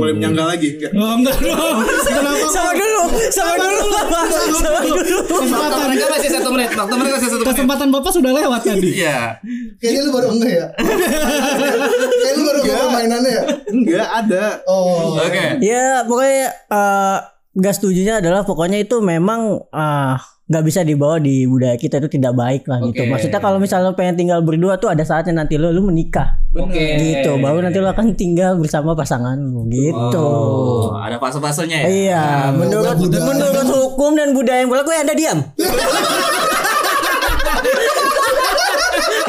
Boleh 0.00 0.12
menyangka 0.16 0.44
lagi 0.48 0.68
enggak? 0.80 0.92
Oh, 0.96 1.14
enggak 1.20 1.36
dong. 1.44 1.76
Kenapa? 2.08 2.46
sama 2.48 2.72
dulu, 2.72 3.02
sama 3.28 3.54
dulu, 3.60 3.84
Bapak. 3.92 4.24
sama 4.32 4.80
dulu. 4.80 5.16
Waktu 5.28 5.82
mereka 5.84 6.06
masih 6.08 6.30
satu 6.32 6.48
menit. 6.56 6.70
Waktu 6.72 6.94
mereka 6.96 7.14
masih 7.20 7.28
satu 7.28 7.42
menit. 7.44 7.52
Kesempatan 7.52 7.88
Bapak 7.92 8.10
sudah 8.16 8.32
lewat 8.32 8.60
tadi. 8.64 8.90
Iya. 8.96 9.36
Kayaknya 9.76 10.00
lu 10.08 10.10
baru 10.16 10.26
enggak 10.32 10.52
ya? 10.56 10.66
Kayaknya 10.80 12.32
lu 12.32 12.42
baru 12.48 12.58
enggak 12.64 12.88
mainannya 12.88 13.30
ya? 13.30 13.42
Enggak 13.68 14.08
ada. 14.24 14.44
Oh. 14.64 15.20
Oke. 15.20 15.44
Ya, 15.60 16.08
pokoknya 16.08 16.48
eh 16.72 17.18
gak 17.50 17.74
setujunya 17.76 18.22
adalah 18.22 18.46
pokoknya 18.46 18.78
itu 18.78 19.02
memang 19.02 19.66
ah 19.74 20.22
nggak 20.50 20.64
bisa 20.66 20.82
dibawa 20.82 21.22
di 21.22 21.46
budaya 21.46 21.78
kita 21.78 22.02
itu 22.02 22.10
tidak 22.10 22.34
baik 22.34 22.66
lah 22.66 22.82
gitu. 22.82 23.06
Oke. 23.06 23.06
Maksudnya 23.06 23.38
kalau 23.38 23.62
misalnya 23.62 23.86
lo 23.86 23.94
pengen 23.94 24.18
tinggal 24.18 24.42
berdua 24.42 24.74
tuh 24.76 24.90
ada 24.90 25.06
saatnya 25.06 25.46
nanti 25.46 25.54
lo 25.54 25.70
lu 25.70 25.86
menikah. 25.86 26.42
Oke. 26.50 26.98
gitu 26.98 27.38
baru 27.38 27.62
nanti 27.62 27.78
lo 27.78 27.86
akan 27.86 28.18
tinggal 28.18 28.58
bersama 28.58 28.98
pasangan 28.98 29.38
lo 29.38 29.70
gitu 29.70 30.18
Oh, 30.18 30.98
ada 30.98 31.14
fase-fasenya 31.14 31.78
ya. 31.78 31.86
iya 31.86 32.24
menurut 32.50 32.98
menurut 32.98 33.70
hukum 33.70 34.18
dan 34.18 34.34
budaya 34.34 34.66
yang 34.66 34.74
berlaku 34.74 34.90
ya 34.90 35.06
anda 35.06 35.14
diam 35.14 35.38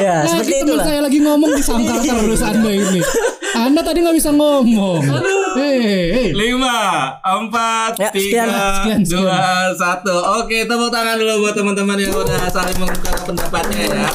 ya 0.02 0.26
seperti 0.26 0.50
Teman 0.50 0.66
itulah 0.66 0.82
saya 0.82 0.98
lagi 0.98 1.22
ngomong 1.22 1.54
disangkal 1.54 2.02
terus 2.02 2.42
Anda 2.42 2.74
ini. 2.74 2.98
Anda 3.62 3.80
tadi 3.84 4.00
nggak 4.02 4.16
bisa 4.18 4.32
ngomong. 4.34 5.04
Hei, 5.52 5.80
hei. 6.12 6.28
Lima, 6.32 6.76
empat, 7.20 7.92
Ya, 7.98 8.08
sekian. 8.08 8.48
tiga, 8.48 8.64
Sekian, 8.80 9.00
sekian. 9.04 9.22
dua, 9.24 9.40
satu. 9.74 10.14
Oke, 10.40 10.64
tepuk 10.64 10.88
tangan 10.88 11.16
dulu 11.16 11.44
buat 11.44 11.54
teman-teman 11.54 11.98
yang 11.98 12.12
udah 12.12 12.48
saling 12.48 12.76
mengungkapkan 12.78 13.36
pendapatnya 13.36 13.80
ya. 13.86 14.06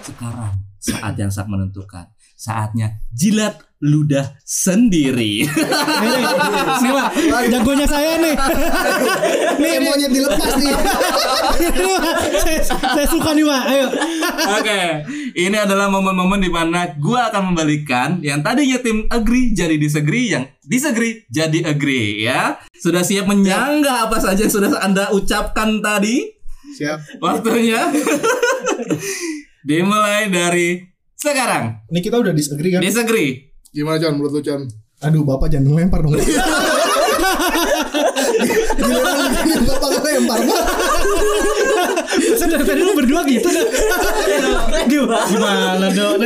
Sekarang 0.00 0.52
saat 0.80 1.14
yang 1.16 1.30
sangat 1.30 1.48
menentukan. 1.50 2.06
Saatnya 2.40 3.04
jilat 3.12 3.60
ludah 3.84 4.32
sendiri. 4.48 5.44
Nih 5.44 6.92
Pak, 6.96 7.44
jagonya 7.52 7.84
saya 7.84 8.16
nih. 8.16 8.32
Nih 9.60 9.76
monyet 9.84 10.08
dilepas 10.08 10.56
nih. 10.56 10.72
Ini, 11.60 11.84
Pak. 12.00 12.16
saya, 12.40 12.60
saya 12.64 13.06
suka 13.12 13.36
nih 13.36 13.44
Pak. 13.44 13.62
Ayo. 13.68 13.86
Oke, 14.56 14.80
ini 15.36 15.56
adalah 15.56 15.92
momen-momen 15.92 16.40
di 16.40 16.48
mana 16.48 16.96
gua 16.96 17.28
akan 17.28 17.52
membalikan 17.52 18.24
yang 18.24 18.40
tadinya 18.40 18.80
tim 18.80 19.04
agree 19.12 19.52
jadi 19.52 19.76
disagree, 19.76 20.32
yang 20.32 20.48
disagree 20.64 21.28
jadi 21.28 21.68
agree 21.68 22.24
ya. 22.24 22.56
Sudah 22.72 23.04
siap 23.04 23.28
menyanggah 23.28 24.08
apa 24.08 24.16
saja 24.16 24.48
yang 24.48 24.52
sudah 24.52 24.80
Anda 24.80 25.12
ucapkan 25.12 25.84
tadi? 25.84 26.24
Siap. 26.72 27.20
Waktunya 27.20 27.92
dimulai 29.68 30.32
dari 30.32 30.89
sekarang. 31.20 31.84
Ini 31.92 32.00
kita 32.00 32.16
udah 32.16 32.32
disagree 32.32 32.72
kan? 32.72 32.80
Disagree. 32.80 33.52
Gimana 33.70 34.00
Con 34.00 34.16
menurut 34.18 34.40
lu 34.40 34.42
Con? 34.42 34.64
Aduh 35.00 35.24
bapak 35.24 35.48
jangan 35.52 35.76
lempar 35.76 36.00
dong. 36.04 36.12
Begini, 36.16 36.28
bapak 39.64 39.88
lempar 40.04 40.38
Pak. 40.44 40.60
Sudah 42.36 42.60
tadi 42.60 42.82
lu 42.84 42.92
berdua 42.92 43.24
gitu 43.28 43.48
dah. 43.48 43.64
Gimana 44.88 45.88
dong? 45.92 46.20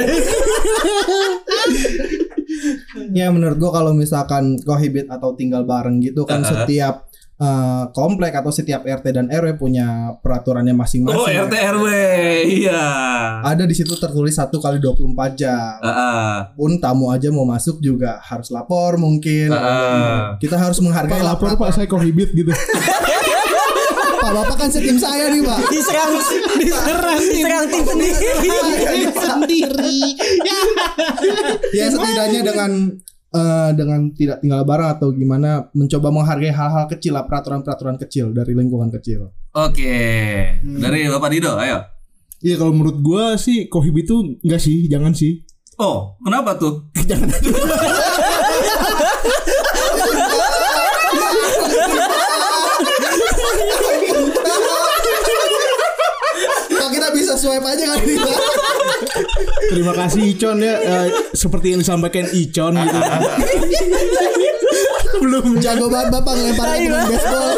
Ya 3.15 3.31
menurut 3.31 3.59
gua 3.59 3.71
kalau 3.83 3.93
misalkan 3.95 4.59
kohibit 4.63 5.07
atau 5.11 5.35
tinggal 5.39 5.63
bareng 5.67 6.03
gitu 6.03 6.27
kan 6.27 6.43
Uh-uh. 6.43 6.65
setiap 6.67 7.07
eh, 7.35 7.85
komplek 7.91 8.33
atau 8.33 8.49
setiap 8.49 8.83
RT 8.83 9.07
dan 9.11 9.27
RW 9.27 9.59
punya 9.59 10.15
peraturannya 10.21 10.71
masing-masing. 10.73 11.19
Oh 11.19 11.27
RT 11.27 11.55
RW, 11.55 11.87
iya. 12.63 12.85
Ada 13.43 13.67
di 13.67 13.75
situ 13.75 13.95
tertulis 13.95 14.35
satu 14.35 14.59
kali 14.59 14.79
24 14.79 15.35
jam. 15.35 15.79
Heeh. 15.83 16.55
Pun 16.55 16.79
tamu 16.79 17.11
aja 17.11 17.29
mau 17.35 17.43
masuk 17.43 17.79
juga 17.79 18.23
harus 18.23 18.51
lapor 18.51 18.97
mungkin. 18.97 19.51
Heeh. 19.51 20.39
Kita 20.39 20.55
harus 20.55 20.79
menghargai 20.79 21.19
Pak 21.19 21.27
lapor 21.27 21.47
lapor 21.51 21.67
Pak 21.67 21.75
saya 21.75 21.87
kohibit 21.87 22.31
gitu. 22.33 22.55
Pak 24.25 24.33
bapak 24.33 24.57
kan 24.57 24.73
setim 24.73 24.97
saya 24.97 25.29
nih 25.29 25.45
Pak. 25.45 25.69
diserang 25.69 26.17
diserang 26.57 27.21
diserang 27.21 27.65
tim 27.69 27.85
sendiri 27.85 28.25
Sendiri. 29.13 30.01
ya 31.77 31.93
setidaknya 31.93 32.41
dengan 32.41 32.71
eh, 33.35 33.71
dengan 33.75 34.15
tidak 34.15 34.39
tinggal 34.39 34.63
bareng 34.63 34.91
atau 34.95 35.11
gimana 35.11 35.67
mencoba 35.75 36.09
menghargai 36.15 36.55
hal-hal 36.55 36.87
kecil 36.87 37.19
lah 37.19 37.27
peraturan-peraturan 37.27 37.99
kecil 37.99 38.31
dari 38.31 38.55
lingkungan 38.55 38.95
kecil. 38.95 39.35
Oke, 39.55 39.99
dari 40.63 41.11
Bapak 41.11 41.31
Dido, 41.35 41.59
ayo. 41.59 41.83
Iya 42.45 42.61
kalau 42.61 42.77
menurut 42.77 43.01
gua 43.01 43.41
sih 43.41 43.67
kohibit 43.73 44.07
tuh 44.07 44.39
enggak 44.45 44.61
sih, 44.61 44.87
jangan 44.87 45.17
sih. 45.17 45.43
Oh, 45.81 46.15
kenapa 46.23 46.55
tuh? 46.55 46.87
Pak 56.75 56.91
kita 56.93 57.09
bisa 57.17 57.33
swipe 57.35 57.67
aja 57.67 57.85
kan. 57.91 57.99
Terima 59.65 59.93
kasih 59.93 60.23
Icon 60.29 60.59
ya 60.59 60.75
Eh, 60.77 61.07
seperti 61.33 61.73
yang 61.73 61.81
disampaikan 61.81 62.27
Icon 62.29 62.75
gitu. 62.75 62.99
Belum 65.21 65.57
jago 65.59 65.87
banget 65.89 66.09
Bapak 66.11 66.33
ngelempar 66.35 66.67
ke 66.69 66.85
teman 66.85 67.03
baseball. 67.07 67.51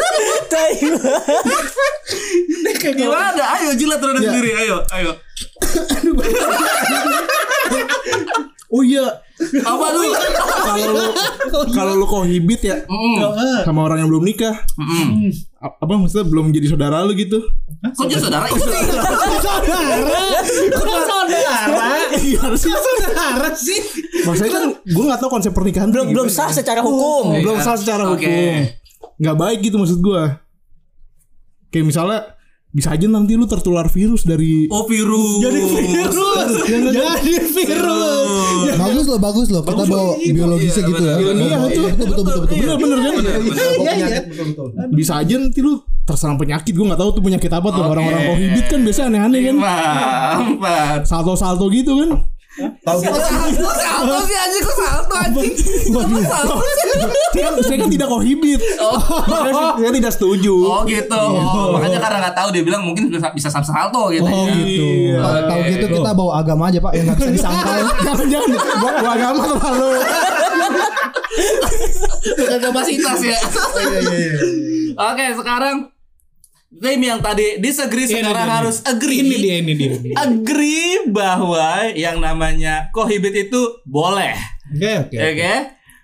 Gimana? 2.86 3.44
Ayo 3.58 3.70
jilat 3.74 3.98
terus 3.98 4.14
Ya. 4.16 4.30
sendiri, 4.30 4.50
ayo, 4.54 4.76
ayo. 4.92 5.10
Oh 8.68 8.82
iya, 8.82 9.22
Apa 9.56 9.86
dulu? 9.90 10.10
kalau 10.56 10.86
lu 10.88 11.04
kalau 11.68 11.92
lu 11.94 12.06
kohibit 12.06 12.60
ya 12.60 12.82
sama 13.62 13.80
orang 13.82 13.98
yang 13.98 14.08
belum 14.08 14.24
nikah, 14.24 14.54
a- 15.56 15.76
apa 15.76 15.92
maksudnya 15.92 16.24
belum 16.24 16.50
jadi 16.50 16.66
saudara 16.68 17.00
lu 17.00 17.12
gitu? 17.12 17.38
Kok 17.88 18.04
jadi 18.04 18.20
saudara? 18.20 18.46
Itu 18.46 18.66
Iya 22.16 22.38
harusnya 22.40 22.76
saudara 22.76 23.48
sih. 23.52 23.80
Maksudnya 24.22 24.52
kan 24.52 24.64
gue 24.76 25.04
nggak 25.04 25.20
tahu 25.20 25.30
konsep 25.30 25.52
pernikahan 25.52 25.88
belum 25.88 26.10
belum 26.10 26.28
sah 26.28 26.50
secara 26.50 26.80
hukum. 26.80 27.34
Belum 27.36 27.58
sah 27.58 27.76
secara 27.76 28.04
hukum. 28.08 28.52
Nggak 29.16 29.36
baik 29.36 29.58
gitu 29.62 29.76
maksud 29.76 29.98
gue. 29.98 30.22
Kayak 31.68 31.86
misalnya 31.86 32.18
bisa 32.76 32.92
aja 32.92 33.08
nanti 33.08 33.40
lu 33.40 33.48
tertular 33.48 33.88
virus 33.88 34.28
dari 34.28 34.68
Oh 34.68 34.84
virus. 34.84 35.40
Jadi 35.40 35.60
virus. 35.80 36.50
Jadi 36.68 37.32
virus. 37.56 38.68
Bagus 38.76 39.04
loh, 39.08 39.16
bagus 39.16 39.48
loh. 39.48 39.62
Kita 39.64 39.84
bawa 39.88 40.12
biologisnya 40.20 40.82
gitu 40.84 41.02
ya. 41.08 41.14
Iya, 41.16 41.56
betul. 41.64 41.84
Betul, 41.96 42.12
betul, 42.20 42.38
betul. 42.44 42.56
Bener 42.60 42.76
bener 42.76 42.98
kan? 43.00 43.12
Iya 43.80 43.92
iya. 43.96 44.20
Bisa 44.92 45.24
aja 45.24 45.34
nanti 45.40 45.64
lu 45.64 45.80
terserang 46.04 46.36
penyakit 46.36 46.70
gue 46.70 46.84
nggak 46.86 47.00
tahu 47.00 47.10
tuh 47.18 47.22
penyakit 47.24 47.50
apa 47.50 47.66
tuh 47.72 47.82
orang-orang 47.82 48.22
kohibit 48.30 48.66
kan 48.70 48.78
biasa 48.86 49.10
aneh-aneh 49.10 49.40
kan 49.42 49.56
Lima, 49.58 49.76
empat. 50.38 51.00
salto-salto 51.02 51.66
gitu 51.74 51.98
kan 51.98 52.10
Tahu 52.56 52.98
gitu. 53.04 53.20
Salto 53.76 54.18
sih 54.24 54.36
anjing 54.36 54.62
kok 54.64 54.76
salto 54.80 55.14
anjing. 55.20 55.52
Waduh. 55.92 56.24
saya, 57.36 57.48
saya 57.60 57.76
kan 57.84 57.88
tidak 57.92 58.08
kohibit 58.08 58.60
Makanya 59.28 59.62
saya 59.76 59.92
tidak 59.92 60.12
setuju 60.16 60.54
Oh 60.64 60.80
gitu. 60.88 61.12
Oh, 61.20 61.76
makanya 61.76 62.00
karena 62.00 62.18
nggak 62.24 62.36
tahu 62.36 62.48
dia 62.56 62.62
bilang 62.64 62.82
mungkin 62.88 63.12
bisa 63.12 63.28
bisa 63.36 63.48
salto 63.52 64.08
gitu. 64.08 64.24
Oh 64.24 64.48
ya. 64.48 64.56
gitu. 64.56 64.86
Iya. 65.12 65.20
Tahu 65.44 65.60
gitu 65.68 65.86
kita 66.00 66.10
bawa 66.16 66.32
agama 66.40 66.72
aja 66.72 66.78
pak 66.80 66.92
yang 66.96 67.04
nggak 67.12 67.18
bisa 67.20 67.30
disangkal. 67.36 67.76
jangan-jangan 68.06 68.50
gua, 68.80 68.90
gua 69.04 69.10
agama 69.12 69.42
terlalu 69.52 69.90
Bukan 72.26 72.58
kapasitas 72.58 73.20
ya. 73.22 73.38
Oke, 74.96 75.24
sekarang 75.36 75.95
tim 76.76 77.00
yang 77.00 77.18
tadi 77.18 77.56
disagree 77.56 78.04
Ini 78.04 78.20
sekarang 78.20 78.46
dia, 78.46 78.56
harus 78.58 78.76
agree. 78.82 79.20
Ini 79.20 79.36
dia, 79.36 79.54
ini 79.58 79.72
dia. 79.72 79.88
ini 79.88 79.98
dia. 80.02 80.14
Agree 80.18 81.08
bahwa 81.08 81.68
yang 81.90 82.18
namanya 82.18 82.88
kohibit 82.90 83.32
itu 83.34 83.60
boleh. 83.82 84.36
Oke, 84.70 84.92
oke. 85.04 85.16
Oke? 85.16 85.52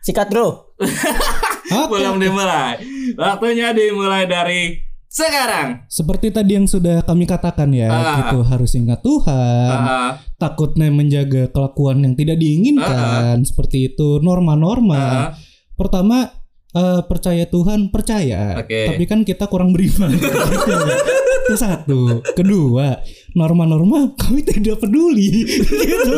Sikat 0.00 0.26
bro. 0.28 0.72
Belum 1.90 2.16
dimulai. 2.16 2.76
Waktunya 3.14 3.70
dimulai 3.70 4.24
dari 4.24 4.80
sekarang. 5.06 5.84
Seperti 5.86 6.32
tadi 6.32 6.56
yang 6.56 6.64
sudah 6.64 7.04
kami 7.04 7.24
katakan 7.24 7.68
ya, 7.70 7.86
Ah. 7.86 8.16
gitu 8.18 8.40
harus 8.42 8.72
ingat 8.72 9.00
Tuhan, 9.00 9.76
Ah, 9.78 10.10
takutnya 10.36 10.88
menjaga 10.88 11.48
kelakuan 11.48 12.00
yang 12.00 12.14
tidak 12.14 12.40
diinginkan, 12.40 13.44
seperti 13.44 13.92
itu 13.92 14.18
norma-norma. 14.18 14.96
ah. 14.96 15.28
Pertama 15.72 16.32
eh, 16.72 17.00
percaya 17.04 17.44
Tuhan 17.48 17.92
percaya, 17.92 18.60
Oke. 18.60 18.92
tapi 18.92 19.04
kan 19.04 19.22
kita 19.22 19.46
kurang 19.48 19.72
beriman. 19.76 20.12
Gitu. 20.12 20.28
Itu 21.42 21.58
satu. 21.58 22.22
Kedua, 22.38 23.02
norma-norma 23.34 24.14
kami 24.14 24.46
tidak 24.46 24.78
peduli. 24.78 25.42
gitu. 25.58 26.16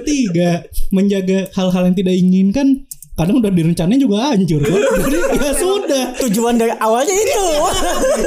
Ketiga, 0.00 0.66
menjaga 0.90 1.46
hal-hal 1.54 1.86
yang 1.86 1.96
tidak 1.96 2.14
diinginkan 2.18 2.90
kadang 3.20 3.36
udah 3.36 3.52
direncanain 3.52 4.00
juga 4.00 4.32
hancur 4.32 4.64
kok. 4.64 4.80
Jadi 5.04 5.18
ya 5.36 5.52
sudah. 5.52 6.04
Tujuan 6.24 6.56
dari 6.56 6.72
awalnya 6.80 7.12
itu. 7.12 7.44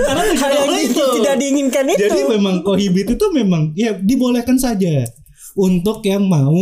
Karena 0.05 0.23
hal 0.37 0.51
yang 0.53 0.73
itu. 0.85 1.05
tidak 1.17 1.35
diinginkan 1.41 1.85
itu. 1.89 2.05
Jadi 2.05 2.21
memang 2.29 2.61
kohibit 2.61 3.09
itu 3.09 3.25
memang 3.33 3.73
ya 3.73 3.97
dibolehkan 3.97 4.61
saja 4.61 5.09
untuk 5.57 6.05
yang 6.05 6.29
mau 6.29 6.53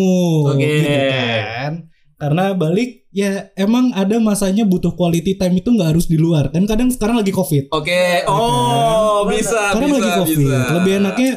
Oke. 0.47 0.63
gitu 0.63 0.89
kan. 1.11 1.90
Karena 2.21 2.53
balik 2.53 3.09
ya 3.09 3.49
emang 3.55 3.89
ada 3.91 4.21
masanya 4.21 4.61
butuh 4.61 4.93
quality 4.93 5.33
time 5.33 5.57
itu 5.57 5.67
nggak 5.67 5.89
harus 5.89 6.05
di 6.05 6.15
luar 6.15 6.47
kan 6.47 6.63
kadang 6.63 6.87
sekarang 6.87 7.17
lagi 7.17 7.33
covid. 7.33 7.73
Oke. 7.73 8.21
Oh, 8.23 9.25
bisa 9.25 9.73
Sekarang 9.73 9.89
bisa 9.89 9.97
lagi 9.97 10.11
covid. 10.21 10.37
bisa. 10.37 10.57
Lebih 10.77 10.93
enaknya 11.01 11.31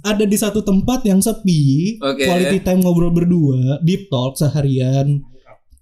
ada 0.00 0.24
di 0.24 0.34
satu 0.34 0.60
tempat 0.60 1.02
yang 1.02 1.20
sepi, 1.20 1.98
Oke. 2.00 2.24
quality 2.24 2.58
time 2.60 2.80
ngobrol 2.80 3.10
berdua, 3.10 3.76
deep 3.80 4.08
talk 4.08 4.34
seharian. 4.34 5.20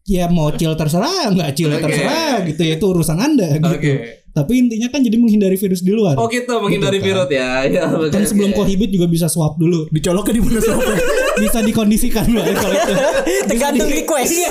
Ya 0.05 0.27
mau 0.27 0.51
chill 0.51 0.75
terserah, 0.75 1.31
nggak 1.31 1.55
chill 1.55 1.71
Oke. 1.71 1.81
terserah 1.81 2.43
gitu 2.43 2.61
ya 2.61 2.75
itu 2.75 2.85
urusan 2.85 3.17
anda 3.17 3.55
gitu. 3.55 3.71
Oke. 3.71 3.93
Tapi 4.35 4.53
intinya 4.59 4.91
kan 4.91 4.99
jadi 4.99 5.15
menghindari 5.15 5.55
virus 5.55 5.79
di 5.79 5.95
luar. 5.95 6.19
Oh 6.19 6.27
gitu 6.27 6.59
menghindari 6.59 6.99
Gitu 6.99 7.07
kan. 7.07 7.23
virus 7.23 7.31
ya. 7.31 7.51
Ya, 7.71 7.87
Kan 8.11 8.27
sebelum 8.27 8.51
oke. 8.51 8.59
kohibit 8.59 8.91
juga 8.91 9.07
bisa 9.07 9.31
swab 9.31 9.55
dulu. 9.55 9.87
Dicoloknya 9.89 10.35
di 10.35 10.43
mana 10.43 10.59
swabnya? 10.59 10.99
Bisa 11.35 11.59
dikondisikan 11.61 12.25
mbak 12.31 12.45
kalau 12.55 12.75
itu. 12.75 12.95
Tergantung 13.51 13.91
request. 13.91 14.33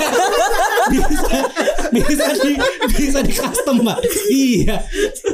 Bisa 0.94 1.40
bisa 1.94 2.26
di 2.42 2.58
bisa 2.98 3.20
di 3.22 3.32
custom 3.32 3.86
mbak. 3.86 4.02
Iya. 4.28 4.82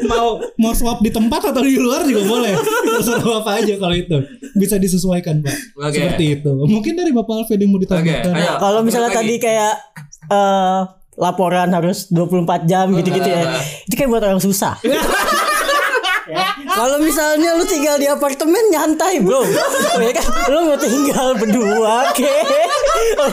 Mau 0.06 0.44
mau 0.60 0.74
swab 0.76 1.00
di 1.02 1.10
tempat 1.10 1.50
atau 1.56 1.64
di 1.64 1.80
luar 1.80 2.06
juga 2.06 2.28
boleh. 2.28 2.54
Terserah 3.00 3.42
apa 3.42 3.52
aja 3.64 3.74
kalau 3.80 3.96
itu. 3.96 4.18
Bisa 4.54 4.76
disesuaikan 4.78 5.40
mbak. 5.42 5.56
Oke. 5.80 5.98
Seperti 5.98 6.26
itu. 6.40 6.52
Mungkin 6.54 6.94
dari 7.00 7.12
bapak 7.16 7.46
Alfred 7.46 7.60
yang 7.64 7.72
mau 7.74 7.80
ditambahkan. 7.82 8.36
ayo. 8.36 8.54
Kalau 8.60 8.80
misalnya 8.84 9.10
Lagi. 9.10 9.18
tadi 9.24 9.34
kayak 9.42 9.74
eh 10.30 10.82
laporan 11.20 11.68
harus 11.76 12.08
24 12.08 12.64
jam 12.64 12.88
gitu-gitu 12.96 13.28
ya. 13.28 13.60
Itu 13.88 13.94
kayak 14.00 14.10
buat 14.10 14.24
orang 14.24 14.40
susah. 14.40 14.80
Ya. 16.30 16.46
Kalau 16.70 17.02
misalnya 17.02 17.58
lu 17.58 17.66
tinggal 17.66 17.98
di 17.98 18.06
apartemen 18.06 18.62
nyantai 18.70 19.18
bro. 19.26 19.42
Ya 19.98 20.14
kan? 20.14 20.26
Lu 20.54 20.70
mau 20.70 20.78
tinggal 20.78 21.28
berdua 21.42 22.14
ke 22.14 22.30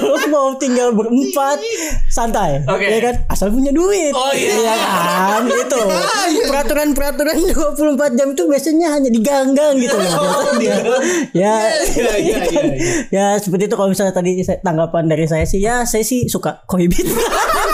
Lu 0.01 0.17
mau 0.33 0.57
tinggal 0.57 0.97
berempat 0.97 1.61
Santai 2.09 2.65
Oke. 2.65 2.89
ya 2.89 3.01
kan? 3.05 3.15
Asal 3.29 3.53
punya 3.53 3.71
duit. 3.71 4.17
Oh, 4.17 4.33
iya. 4.33 4.57
Ya 4.65 4.75
kan? 4.81 5.41
Itu 5.45 5.81
Peraturan-peraturan 6.49 7.37
24 7.53 8.19
jam 8.19 8.29
itu 8.33 8.43
biasanya 8.49 8.97
hanya 8.97 9.11
di 9.13 9.21
gang-gang 9.21 9.77
gitu 9.77 9.97
loh. 9.97 10.15
Ya. 10.67 10.81
Iya, 11.37 11.55
iya, 11.93 12.15
iya, 12.17 12.39
iya. 12.49 12.65
Ya 13.13 13.27
seperti 13.37 13.69
itu 13.69 13.77
kalau 13.77 13.93
misalnya 13.93 14.17
tadi 14.17 14.41
tanggapan 14.65 15.05
dari 15.07 15.29
saya 15.29 15.45
sih 15.45 15.61
Ya 15.61 15.85
saya 15.85 16.01
sih 16.03 16.27
suka 16.33 16.65
kohibit 16.65 17.05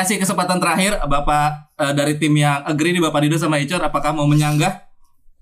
Oke, 0.00 0.16
dikasih 0.16 0.24
kesempatan 0.24 0.56
terakhir 0.56 0.96
Bapak 1.04 1.76
eh, 1.76 1.92
dari 1.92 2.16
tim 2.16 2.32
yang 2.32 2.64
agree 2.64 2.96
nih 2.96 3.04
Bapak 3.04 3.20
Dido 3.20 3.36
sama 3.36 3.60
Icor 3.60 3.84
apakah 3.84 4.16
mau 4.16 4.24
menyanggah? 4.24 4.88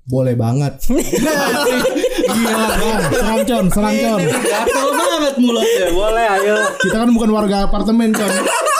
Boleh 0.02 0.34
banget. 0.34 0.82
Gila, 2.34 2.66
Bang. 2.74 3.02
serang 3.14 3.42
con, 3.46 3.66
serang 3.70 3.94
con. 3.94 4.18
Gatel 4.18 4.88
banget 4.98 5.34
mulutnya. 5.38 5.86
Boleh, 5.94 6.26
ayo. 6.42 6.56
Kita 6.74 7.06
kan 7.06 7.10
bukan 7.14 7.30
warga 7.30 7.70
apartemen 7.70 8.10
con. 8.10 8.26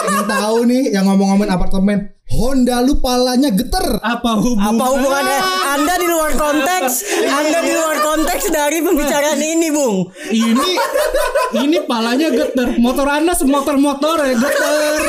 Pengen 0.03 0.25
tahu 0.27 0.57
nih 0.67 0.91
yang 0.91 1.07
ngomong-ngomongin 1.07 1.47
apartemen. 1.55 2.11
Honda 2.29 2.85
lu 2.85 3.01
palanya 3.01 3.49
geter. 3.49 3.97
Apa 4.05 4.37
hubungan? 4.37 4.77
Apa 4.77 4.85
hubungannya 4.93 5.39
Anda 5.73 5.93
di 5.97 6.07
luar 6.07 6.31
konteks 6.37 6.93
Anda 7.25 7.59
di 7.65 7.73
luar 7.73 7.97
konteks 8.05 8.53
dari 8.53 8.85
pembicaraan 8.85 9.41
ini 9.41 9.67
Bung 9.73 10.13
Ini 10.29 10.71
ini 11.65 11.77
palanya 11.89 12.29
geter. 12.29 12.77
Motor 12.77 13.09
Anda 13.09 13.33
semotor-motor 13.33 14.21
ya 14.29 14.35
geter. 14.37 15.01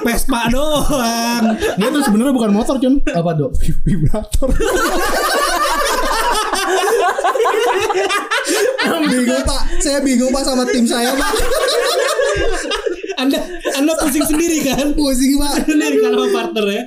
Vespa 0.00 0.48
doang. 0.48 1.44
Ini 1.76 1.86
tuh 1.92 2.02
sebenarnya 2.02 2.32
bukan 2.34 2.50
motor 2.56 2.74
con. 2.80 2.94
Apa 3.04 3.30
dok? 3.36 3.52
Vibrator. 3.84 4.48
bingung 9.10 9.42
pak. 9.44 9.62
Saya 9.80 9.98
bingung 10.00 10.30
pak 10.32 10.42
sama 10.42 10.64
tim 10.68 10.84
saya 10.88 11.12
pak. 11.14 11.32
Anda 13.20 13.38
Anda 13.76 13.92
pusing 13.98 14.24
sendiri 14.26 14.58
kan? 14.66 14.86
Pusing 14.94 15.38
pak. 15.38 15.68
Sendiri 15.68 15.96
kalau 16.02 16.16
sama 16.24 16.28
partner 16.34 16.66
ya. 16.70 16.82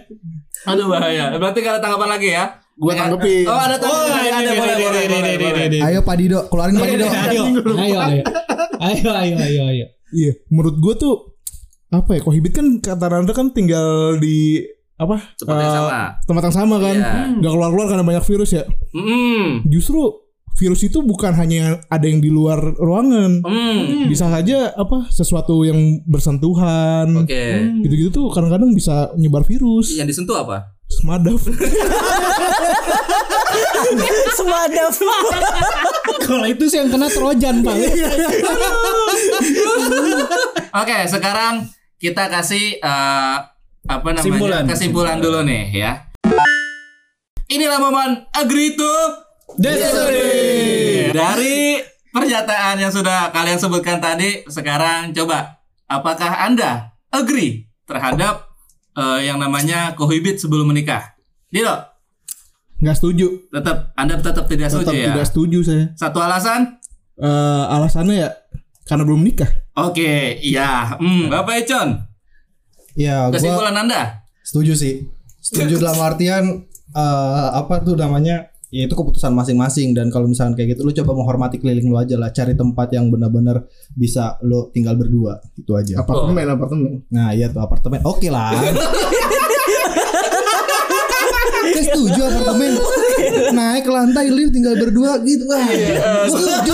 Aduh 0.68 0.86
bahaya. 0.88 1.24
Berarti 1.36 1.60
kalau 1.64 1.80
tanggapan 1.84 2.10
lagi 2.16 2.30
ya. 2.34 2.46
Gua 2.74 2.94
tanggepin. 2.98 3.46
Oh, 3.46 3.60
ada 3.60 3.78
tanggapan. 3.78 4.10
Oh, 4.10 4.34
ada 4.34 4.52
boleh, 4.58 4.76
boleh, 5.06 5.34
boleh. 5.38 5.82
Ayo 5.86 6.00
Pak 6.02 6.16
Dido, 6.18 6.40
keluarin 6.50 6.74
Pak 6.82 6.88
Dido. 6.90 7.06
Ayo, 7.06 7.44
ayo, 7.78 8.02
ayo, 8.02 8.24
ayo, 8.82 9.12
ayo, 9.14 9.36
ayo, 9.38 9.62
ayo. 9.70 9.86
Iya, 10.14 10.32
menurut 10.50 10.78
gue 10.82 10.94
tuh 10.98 11.16
apa 11.94 12.18
ya? 12.18 12.22
Kohibit 12.26 12.54
kan 12.58 12.82
kata 12.82 13.06
Randa 13.06 13.34
kan 13.34 13.54
tinggal 13.54 14.18
di 14.18 14.62
apa? 14.98 15.22
Tempat 15.38 15.58
yang 15.58 15.70
eh, 15.70 15.78
sama. 15.78 16.02
Tempat 16.26 16.44
yang 16.50 16.56
sama 16.56 16.76
kan. 16.82 16.96
Iya. 16.98 17.42
Gak 17.46 17.52
keluar-keluar 17.54 17.88
karena 17.94 18.06
banyak 18.06 18.26
virus 18.26 18.52
ya. 18.58 18.64
Justru 19.70 20.23
virus 20.64 20.88
itu 20.88 21.04
bukan 21.04 21.36
hanya 21.36 21.84
ada 21.92 22.08
yang 22.08 22.24
di 22.24 22.32
luar 22.32 22.56
ruangan. 22.80 23.44
Hmm. 23.44 24.08
Bisa 24.08 24.32
saja 24.32 24.72
apa 24.72 25.12
sesuatu 25.12 25.68
yang 25.68 26.00
bersentuhan. 26.08 27.28
Oke. 27.28 27.68
Gitu-gitu 27.84 28.10
tuh 28.16 28.26
kadang-kadang 28.32 28.72
bisa 28.72 29.12
nyebar 29.20 29.44
virus. 29.44 29.92
Yang 29.92 30.16
disentuh 30.16 30.40
apa? 30.40 30.72
Semadaf. 30.88 31.44
Semadaf 34.40 34.96
Kalau 36.32 36.48
itu 36.48 36.64
sih 36.72 36.80
yang 36.80 36.88
kena 36.88 37.12
trojan, 37.12 37.60
Pak. 37.60 37.76
Oke, 40.80 40.98
sekarang 41.12 41.68
kita 42.00 42.32
kasih 42.32 42.80
eh, 42.80 43.38
apa 43.84 44.08
namanya? 44.16 44.24
Kesimpulan. 44.24 44.64
Kesimpulan 44.64 45.18
dulu 45.20 45.44
nih 45.44 45.76
ya. 45.76 46.08
Inilah 47.52 47.84
momen 47.84 48.24
agree 48.32 48.80
to 48.80 48.94
disagree. 49.56 51.10
Dari 51.10 51.80
pernyataan 52.10 52.78
yang 52.78 52.90
sudah 52.90 53.30
kalian 53.30 53.58
sebutkan 53.58 53.98
tadi, 53.98 54.46
sekarang 54.46 55.14
coba 55.14 55.62
apakah 55.86 56.46
Anda 56.46 56.94
agree 57.10 57.70
terhadap 57.84 58.50
eh, 58.94 59.20
yang 59.24 59.38
namanya 59.38 59.94
kohibit 59.94 60.38
sebelum 60.38 60.70
menikah? 60.70 61.14
Dido, 61.48 61.74
Nggak 62.80 62.98
setuju. 62.98 63.28
tetap 63.48 63.94
Anda 63.94 64.18
tetap 64.18 64.46
tidak 64.46 64.68
Tetap 64.68 64.82
setuju 64.84 64.98
ya? 64.98 65.08
tidak 65.08 65.26
setuju 65.26 65.60
saya. 65.62 65.86
Satu 65.94 66.20
alasan? 66.20 66.62
Eh, 67.16 67.64
alasannya 67.70 68.16
ya 68.18 68.30
karena 68.84 69.04
belum 69.04 69.22
nikah. 69.22 69.50
Oke, 69.76 70.38
iya. 70.40 70.98
Hmm, 70.98 71.30
Bapak 71.30 71.64
Econ, 71.64 71.98
Ya 72.94 73.26
gua 73.26 73.34
kesimpulan 73.34 73.74
Anda? 73.76 74.22
setuju 74.42 74.74
sih. 74.74 75.08
Setuju 75.40 75.78
dalam 75.78 75.98
artian 76.00 76.44
eh, 76.92 77.48
apa 77.54 77.82
tuh 77.82 77.94
namanya? 77.96 78.53
Ya 78.74 78.90
itu 78.90 78.98
keputusan 78.98 79.38
masing-masing 79.38 79.94
dan 79.94 80.10
kalau 80.10 80.26
misalkan 80.26 80.58
kayak 80.58 80.74
gitu 80.74 80.82
lu 80.82 80.90
coba 80.90 81.14
menghormati 81.14 81.62
keliling 81.62 81.94
lu 81.94 81.98
aja 82.02 82.18
lah, 82.18 82.34
cari 82.34 82.58
tempat 82.58 82.90
yang 82.90 83.14
benar-benar 83.14 83.70
bisa 83.94 84.42
lu 84.42 84.74
tinggal 84.74 84.98
berdua. 84.98 85.38
Itu 85.54 85.78
aja. 85.78 86.02
Apartemen, 86.02 86.42
apartemen. 86.50 87.06
Nah, 87.14 87.38
iya 87.38 87.54
tuh 87.54 87.62
apartemen. 87.62 88.02
Oke 88.02 88.34
lah. 88.34 88.50
Saya 91.74 91.86
setuju 91.86 92.22
apartemen. 92.26 92.72
Naik 93.54 93.86
lantai 93.86 94.28
lift 94.34 94.58
tinggal 94.58 94.74
berdua 94.78 95.22
gitu. 95.22 95.46
Wah, 95.46 95.70
gua 95.70 96.26
setuju. 96.34 96.74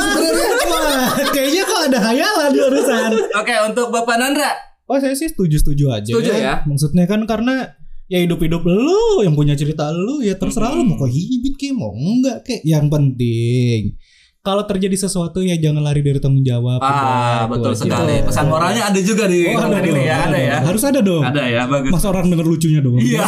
Wah, 0.71 1.07
kayaknya 1.35 1.63
kok 1.67 1.81
ada 1.91 1.99
hayalan 1.99 2.51
barusan. 2.55 3.11
Oke, 3.43 3.53
untuk 3.67 3.87
Bapak 3.91 4.15
Nandra. 4.17 4.51
Oh, 4.89 4.97
saya 4.97 5.13
sih 5.13 5.29
setuju-setuju 5.29 5.85
aja. 5.93 6.11
Setuju 6.15 6.31
ya? 6.33 6.65
Maksudnya 6.65 7.05
kan 7.05 7.21
karena 7.29 7.77
ya 8.09 8.19
hidup-hidup 8.19 8.65
lu 8.65 9.21
yang 9.21 9.33
punya 9.33 9.53
cerita 9.53 9.87
lu 9.87 10.19
ya 10.19 10.33
terserah 10.33 10.73
lu 10.73 10.83
mau 10.83 10.97
kok 10.97 11.07
hibit 11.07 11.55
kayak 11.55 11.77
mau 11.77 11.93
enggak 11.93 12.41
kayak 12.41 12.61
yang 12.63 12.89
penting 12.89 13.93
kalau 14.39 14.63
terjadi 14.63 14.95
sesuatu 14.97 15.39
ya 15.39 15.55
jangan 15.55 15.83
lari 15.83 15.99
dari 15.99 16.15
tanggung 16.17 16.41
jawab. 16.41 16.79
Ah, 16.79 17.43
Udah, 17.43 17.51
betul 17.51 17.71
aja. 17.75 17.79
sekali. 17.85 18.15
Pesan 18.23 18.47
moralnya 18.47 18.87
ada 18.87 18.95
juga 18.97 19.27
di 19.27 19.51
Oh, 19.51 19.59
ada 19.59 19.83
ini 19.83 19.91
dong, 19.91 19.99
ya, 19.99 20.17
ada 20.25 20.39
ya. 20.39 20.55
Harus 20.63 20.83
ada 20.87 20.99
dong. 21.03 21.23
Ada 21.27 21.43
ya, 21.43 21.61
bagus. 21.67 21.91
Masa 21.91 22.07
orang 22.07 22.31
denger 22.31 22.47
lucunya 22.47 22.79
dong. 22.79 22.97
Iya. 22.97 23.27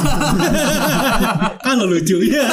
Kalau 1.59 1.85
lucu 1.91 2.15
ya. 2.25 2.47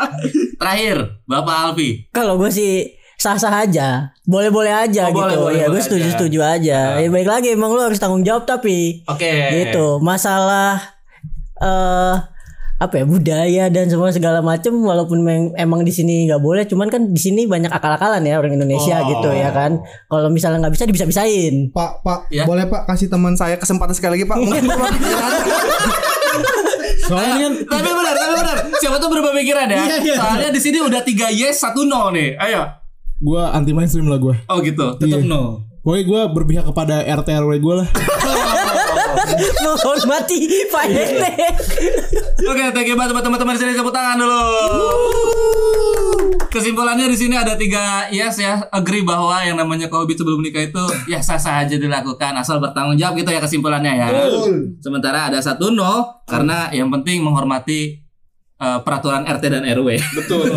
Terakhir, 0.62 0.96
Bapak 1.26 1.56
Alfi. 1.66 2.06
Kalau 2.10 2.38
gue 2.38 2.48
sih 2.48 2.72
sah-sah 3.18 3.66
aja, 3.66 4.14
boleh-boleh 4.22 4.70
aja 4.70 5.10
Oh, 5.10 5.12
gitu. 5.12 5.20
boleh, 5.20 5.36
boleh, 5.36 5.58
ya 5.58 5.66
gue 5.68 5.82
setuju-setuju 5.82 6.38
aja. 6.40 6.78
Ya 6.96 7.08
baik 7.10 7.26
lagi 7.26 7.52
emang 7.52 7.74
lu 7.74 7.82
harus 7.82 7.98
tanggung 7.98 8.22
jawab 8.22 8.46
tapi 8.46 9.02
Oke. 9.04 9.66
gitu. 9.66 9.98
Masalah 9.98 10.99
eh 11.60 12.16
apa 12.76 12.94
ya 12.94 13.04
budaya 13.04 13.64
dan 13.68 13.86
semua 13.86 14.08
segala 14.08 14.40
macem 14.40 14.72
walaupun 14.72 15.20
meng- 15.20 15.52
emang 15.54 15.84
di 15.84 15.92
sini 15.92 16.24
nggak 16.24 16.40
boleh 16.40 16.64
cuman 16.64 16.88
kan 16.88 17.04
di 17.06 17.20
sini 17.20 17.44
banyak 17.44 17.68
akal-akalan 17.68 18.24
ya 18.24 18.36
orang 18.36 18.56
Indonesia 18.56 18.96
Oh. 18.96 19.06
gitu 19.06 19.28
ya 19.30 19.52
kan 19.52 19.76
kalau 20.06 20.28
misalnya 20.28 20.64
nggak 20.64 20.72
bisa 20.72 20.88
dibisa-bisain 20.88 21.68
Pak, 21.70 22.00
Pak, 22.00 22.20
Ya. 22.30 22.48
boleh 22.48 22.64
Pak 22.64 22.88
kasih 22.88 23.06
teman 23.06 23.36
saya 23.36 23.54
kesempatan 23.54 23.92
sekali 23.92 24.16
lagi 24.16 24.24
Pak. 24.24 24.36
Mungkin. 24.40 24.64
Soalnya 27.02 27.36
kan 27.38 27.52
Tapi 27.66 27.88
benar, 27.90 28.14
tapi 28.14 28.32
benar. 28.34 28.56
Siapa 28.78 28.96
tuh 28.96 29.08
berubah 29.08 29.32
pikiran 29.34 29.66
ya? 29.66 29.76
Iya, 29.78 29.96
iya. 30.00 30.16
Soalnya 30.16 30.50
di 30.50 30.60
sini 30.62 30.78
udah 30.78 31.00
tiga 31.02 31.28
yes, 31.28 31.60
satu 31.60 31.84
no 31.84 32.08
nih. 32.08 32.32
Ayo. 32.38 32.64
gue 33.20 33.42
anti 33.42 33.76
mainstream 33.76 34.08
lah 34.08 34.16
gue. 34.16 34.32
Oh 34.46 34.64
gitu. 34.64 34.96
Tetap 34.96 35.20
no. 35.22 35.68
Pokoknya 35.80 36.04
gue 36.06 36.20
berpihak 36.32 36.64
kepada 36.64 36.96
RT 37.02 37.28
RW 37.36 37.52
gue 37.58 37.74
lah. 37.76 37.88
menghormati 39.38 40.38
Pak 40.70 40.84
RT 40.88 41.22
Oke, 42.40 42.64
thank 42.72 42.88
you 42.88 42.96
banget 42.96 43.12
buat 43.12 43.24
teman-teman 43.24 43.54
sini 43.54 43.76
tepuk 43.76 43.92
tangan 43.92 44.16
dulu. 44.16 44.42
Kesimpulannya 46.50 47.06
di 47.06 47.14
sini 47.14 47.38
ada 47.38 47.54
tiga 47.54 48.10
yes 48.10 48.42
ya, 48.42 48.66
agree 48.74 49.06
bahwa 49.06 49.38
yang 49.44 49.54
namanya 49.54 49.86
kohibit 49.86 50.18
sebelum 50.18 50.42
nikah 50.42 50.66
itu 50.66 50.82
ya 51.06 51.22
sah-sah 51.22 51.62
aja 51.62 51.78
dilakukan 51.78 52.34
asal 52.34 52.58
bertanggung 52.58 52.98
jawab 52.98 53.22
gitu 53.22 53.30
ya 53.30 53.38
kesimpulannya 53.38 53.92
ya. 53.94 54.08
Sementara 54.82 55.30
ada 55.30 55.38
satu 55.38 55.70
no 55.70 56.24
karena 56.26 56.72
yang 56.74 56.90
penting 56.90 57.22
menghormati 57.22 58.02
eh, 58.58 58.78
peraturan 58.82 59.28
RT 59.30 59.44
dan 59.46 59.62
RW. 59.62 59.88
Betul. 60.16 60.50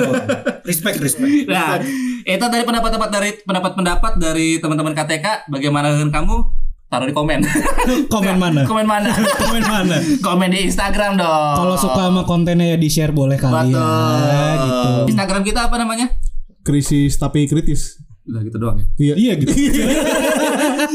respect, 0.65 0.97
respect. 0.97 1.45
Nah, 1.45 1.77
itu 2.25 2.45
dari 2.47 2.63
pendapat-pendapat 2.65 3.09
dari 3.13 3.29
pendapat-pendapat 3.45 4.13
dari 4.17 4.47
teman-teman 4.57 4.97
KTK. 4.97 5.51
Bagaimana 5.51 5.93
dengan 5.93 6.09
kamu? 6.09 6.62
Taruh 6.93 7.09
di 7.09 7.15
komen. 7.17 7.41
Komen 8.13 8.37
mana? 8.37 8.61
komen 8.69 8.85
mana? 8.85 9.09
Komen 9.41 9.63
mana? 9.65 9.97
komen 10.21 10.53
di 10.53 10.69
Instagram 10.69 11.17
dong. 11.17 11.55
Kalau 11.57 11.73
suka 11.73 12.13
sama 12.13 12.21
kontennya 12.21 12.69
ya 12.69 12.77
di 12.77 12.85
share 12.85 13.09
boleh 13.09 13.33
kali 13.33 13.73
ya. 13.73 13.81
Betul. 13.81 14.61
Gitu. 14.61 15.17
Instagram 15.17 15.41
kita 15.41 15.59
apa 15.73 15.75
namanya? 15.81 16.13
Krisis 16.61 17.17
tapi 17.17 17.49
kritis. 17.49 17.97
Udah 18.29 18.45
gitu 18.45 18.61
doang 18.61 18.77
ya. 18.77 18.85
Iya. 19.01 19.13
Iya 19.17 19.33
gitu. 19.41 19.51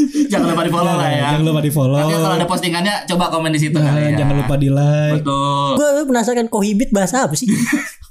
Jangan 0.32 0.46
lupa 0.48 0.62
di 0.62 0.70
follow 0.70 0.94
lah 0.94 1.08
ya. 1.08 1.20
Jangan 1.28 1.42
lupa 1.44 1.60
di 1.60 1.70
follow. 1.70 1.98
Nanti 1.98 2.14
kalau 2.14 2.34
ada 2.34 2.46
postingannya 2.46 2.94
coba 3.06 3.24
komen 3.28 3.50
di 3.50 3.60
situ 3.60 3.76
Nah, 3.76 3.86
kali 3.88 4.00
ya. 4.04 4.16
jangan 4.18 4.34
lupa 4.36 4.54
di 4.54 4.68
like. 4.68 5.14
Betul. 5.20 5.70
gue 5.74 5.88
penasaran 6.04 6.46
kohibit 6.46 6.88
bahasa 6.90 7.24
apa 7.24 7.34
sih 7.34 7.48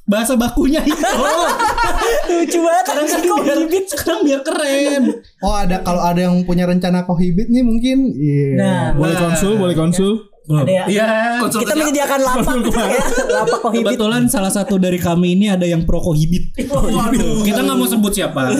Bahasa 0.08 0.34
bakunya 0.34 0.80
itu. 0.82 0.96
lucu 2.30 2.60
banget 2.60 2.86
orang 2.88 3.06
kan 3.06 3.22
kohibit 3.24 3.86
Sekarang 3.88 4.22
biar 4.22 4.40
keren. 4.42 5.04
Oh 5.40 5.52
ada 5.52 5.82
kalau 5.82 6.00
ada 6.00 6.22
yang 6.22 6.44
punya 6.44 6.64
rencana 6.64 7.04
kohibit 7.04 7.48
nih 7.48 7.62
mungkin. 7.62 7.98
Iya. 8.12 8.48
nah 8.56 8.82
Boleh 8.94 9.16
konsul, 9.16 9.54
boleh 9.56 9.76
konsul. 9.76 10.32
ada 10.48 10.64
ya 10.64 10.84
Iya. 10.88 11.08
kita 11.44 11.76
menyediakan 11.76 12.20
lapak 12.24 12.56
ya, 12.64 13.04
lapak 13.36 13.60
kohibit 13.62 13.84
Kebetulan 13.84 14.24
salah 14.26 14.48
satu 14.48 14.80
dari 14.80 14.96
kami 14.96 15.36
ini 15.36 15.52
ada 15.52 15.64
yang 15.64 15.84
pro 15.84 16.00
kohibit. 16.00 16.56
Waduh. 16.64 17.44
Kita 17.44 17.60
nggak 17.60 17.76
mau 17.76 17.84
sebut 17.86 18.14
siapa. 18.14 18.56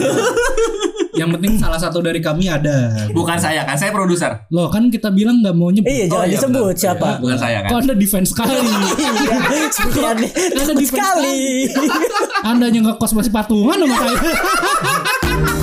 Yang 1.18 1.30
penting 1.34 1.58
salah 1.58 1.76
satu 1.76 1.98
dari 1.98 2.22
kami 2.22 2.46
ada. 2.46 2.94
Bukan 3.10 3.36
saya 3.36 3.66
kan, 3.66 3.74
saya 3.74 3.90
produser. 3.90 4.46
Loh 4.54 4.70
kan 4.70 4.86
kita 4.88 5.10
bilang 5.10 5.42
nggak 5.42 5.54
mau 5.58 5.68
nyebut. 5.74 5.90
iya 5.90 6.06
jangan 6.06 6.28
iya, 6.30 6.34
disebut 6.38 6.72
benar. 6.72 6.80
siapa 6.80 7.08
Bukan 7.18 7.38
saya 7.38 7.58
kan. 7.66 7.70
Kok 7.74 7.78
anda 7.82 7.94
defense 7.98 8.28
sekali? 8.30 8.56
Iya, 8.98 9.68
seperti 9.72 9.72
sebut 9.74 10.16
defense 10.54 10.88
sekali 10.90 11.38
anda 12.44 12.66
yang 12.70 12.84
ngekos 12.86 13.12
masih 13.16 13.32
patungan 13.32 13.76
sama 13.76 13.96
saya. 13.98 14.16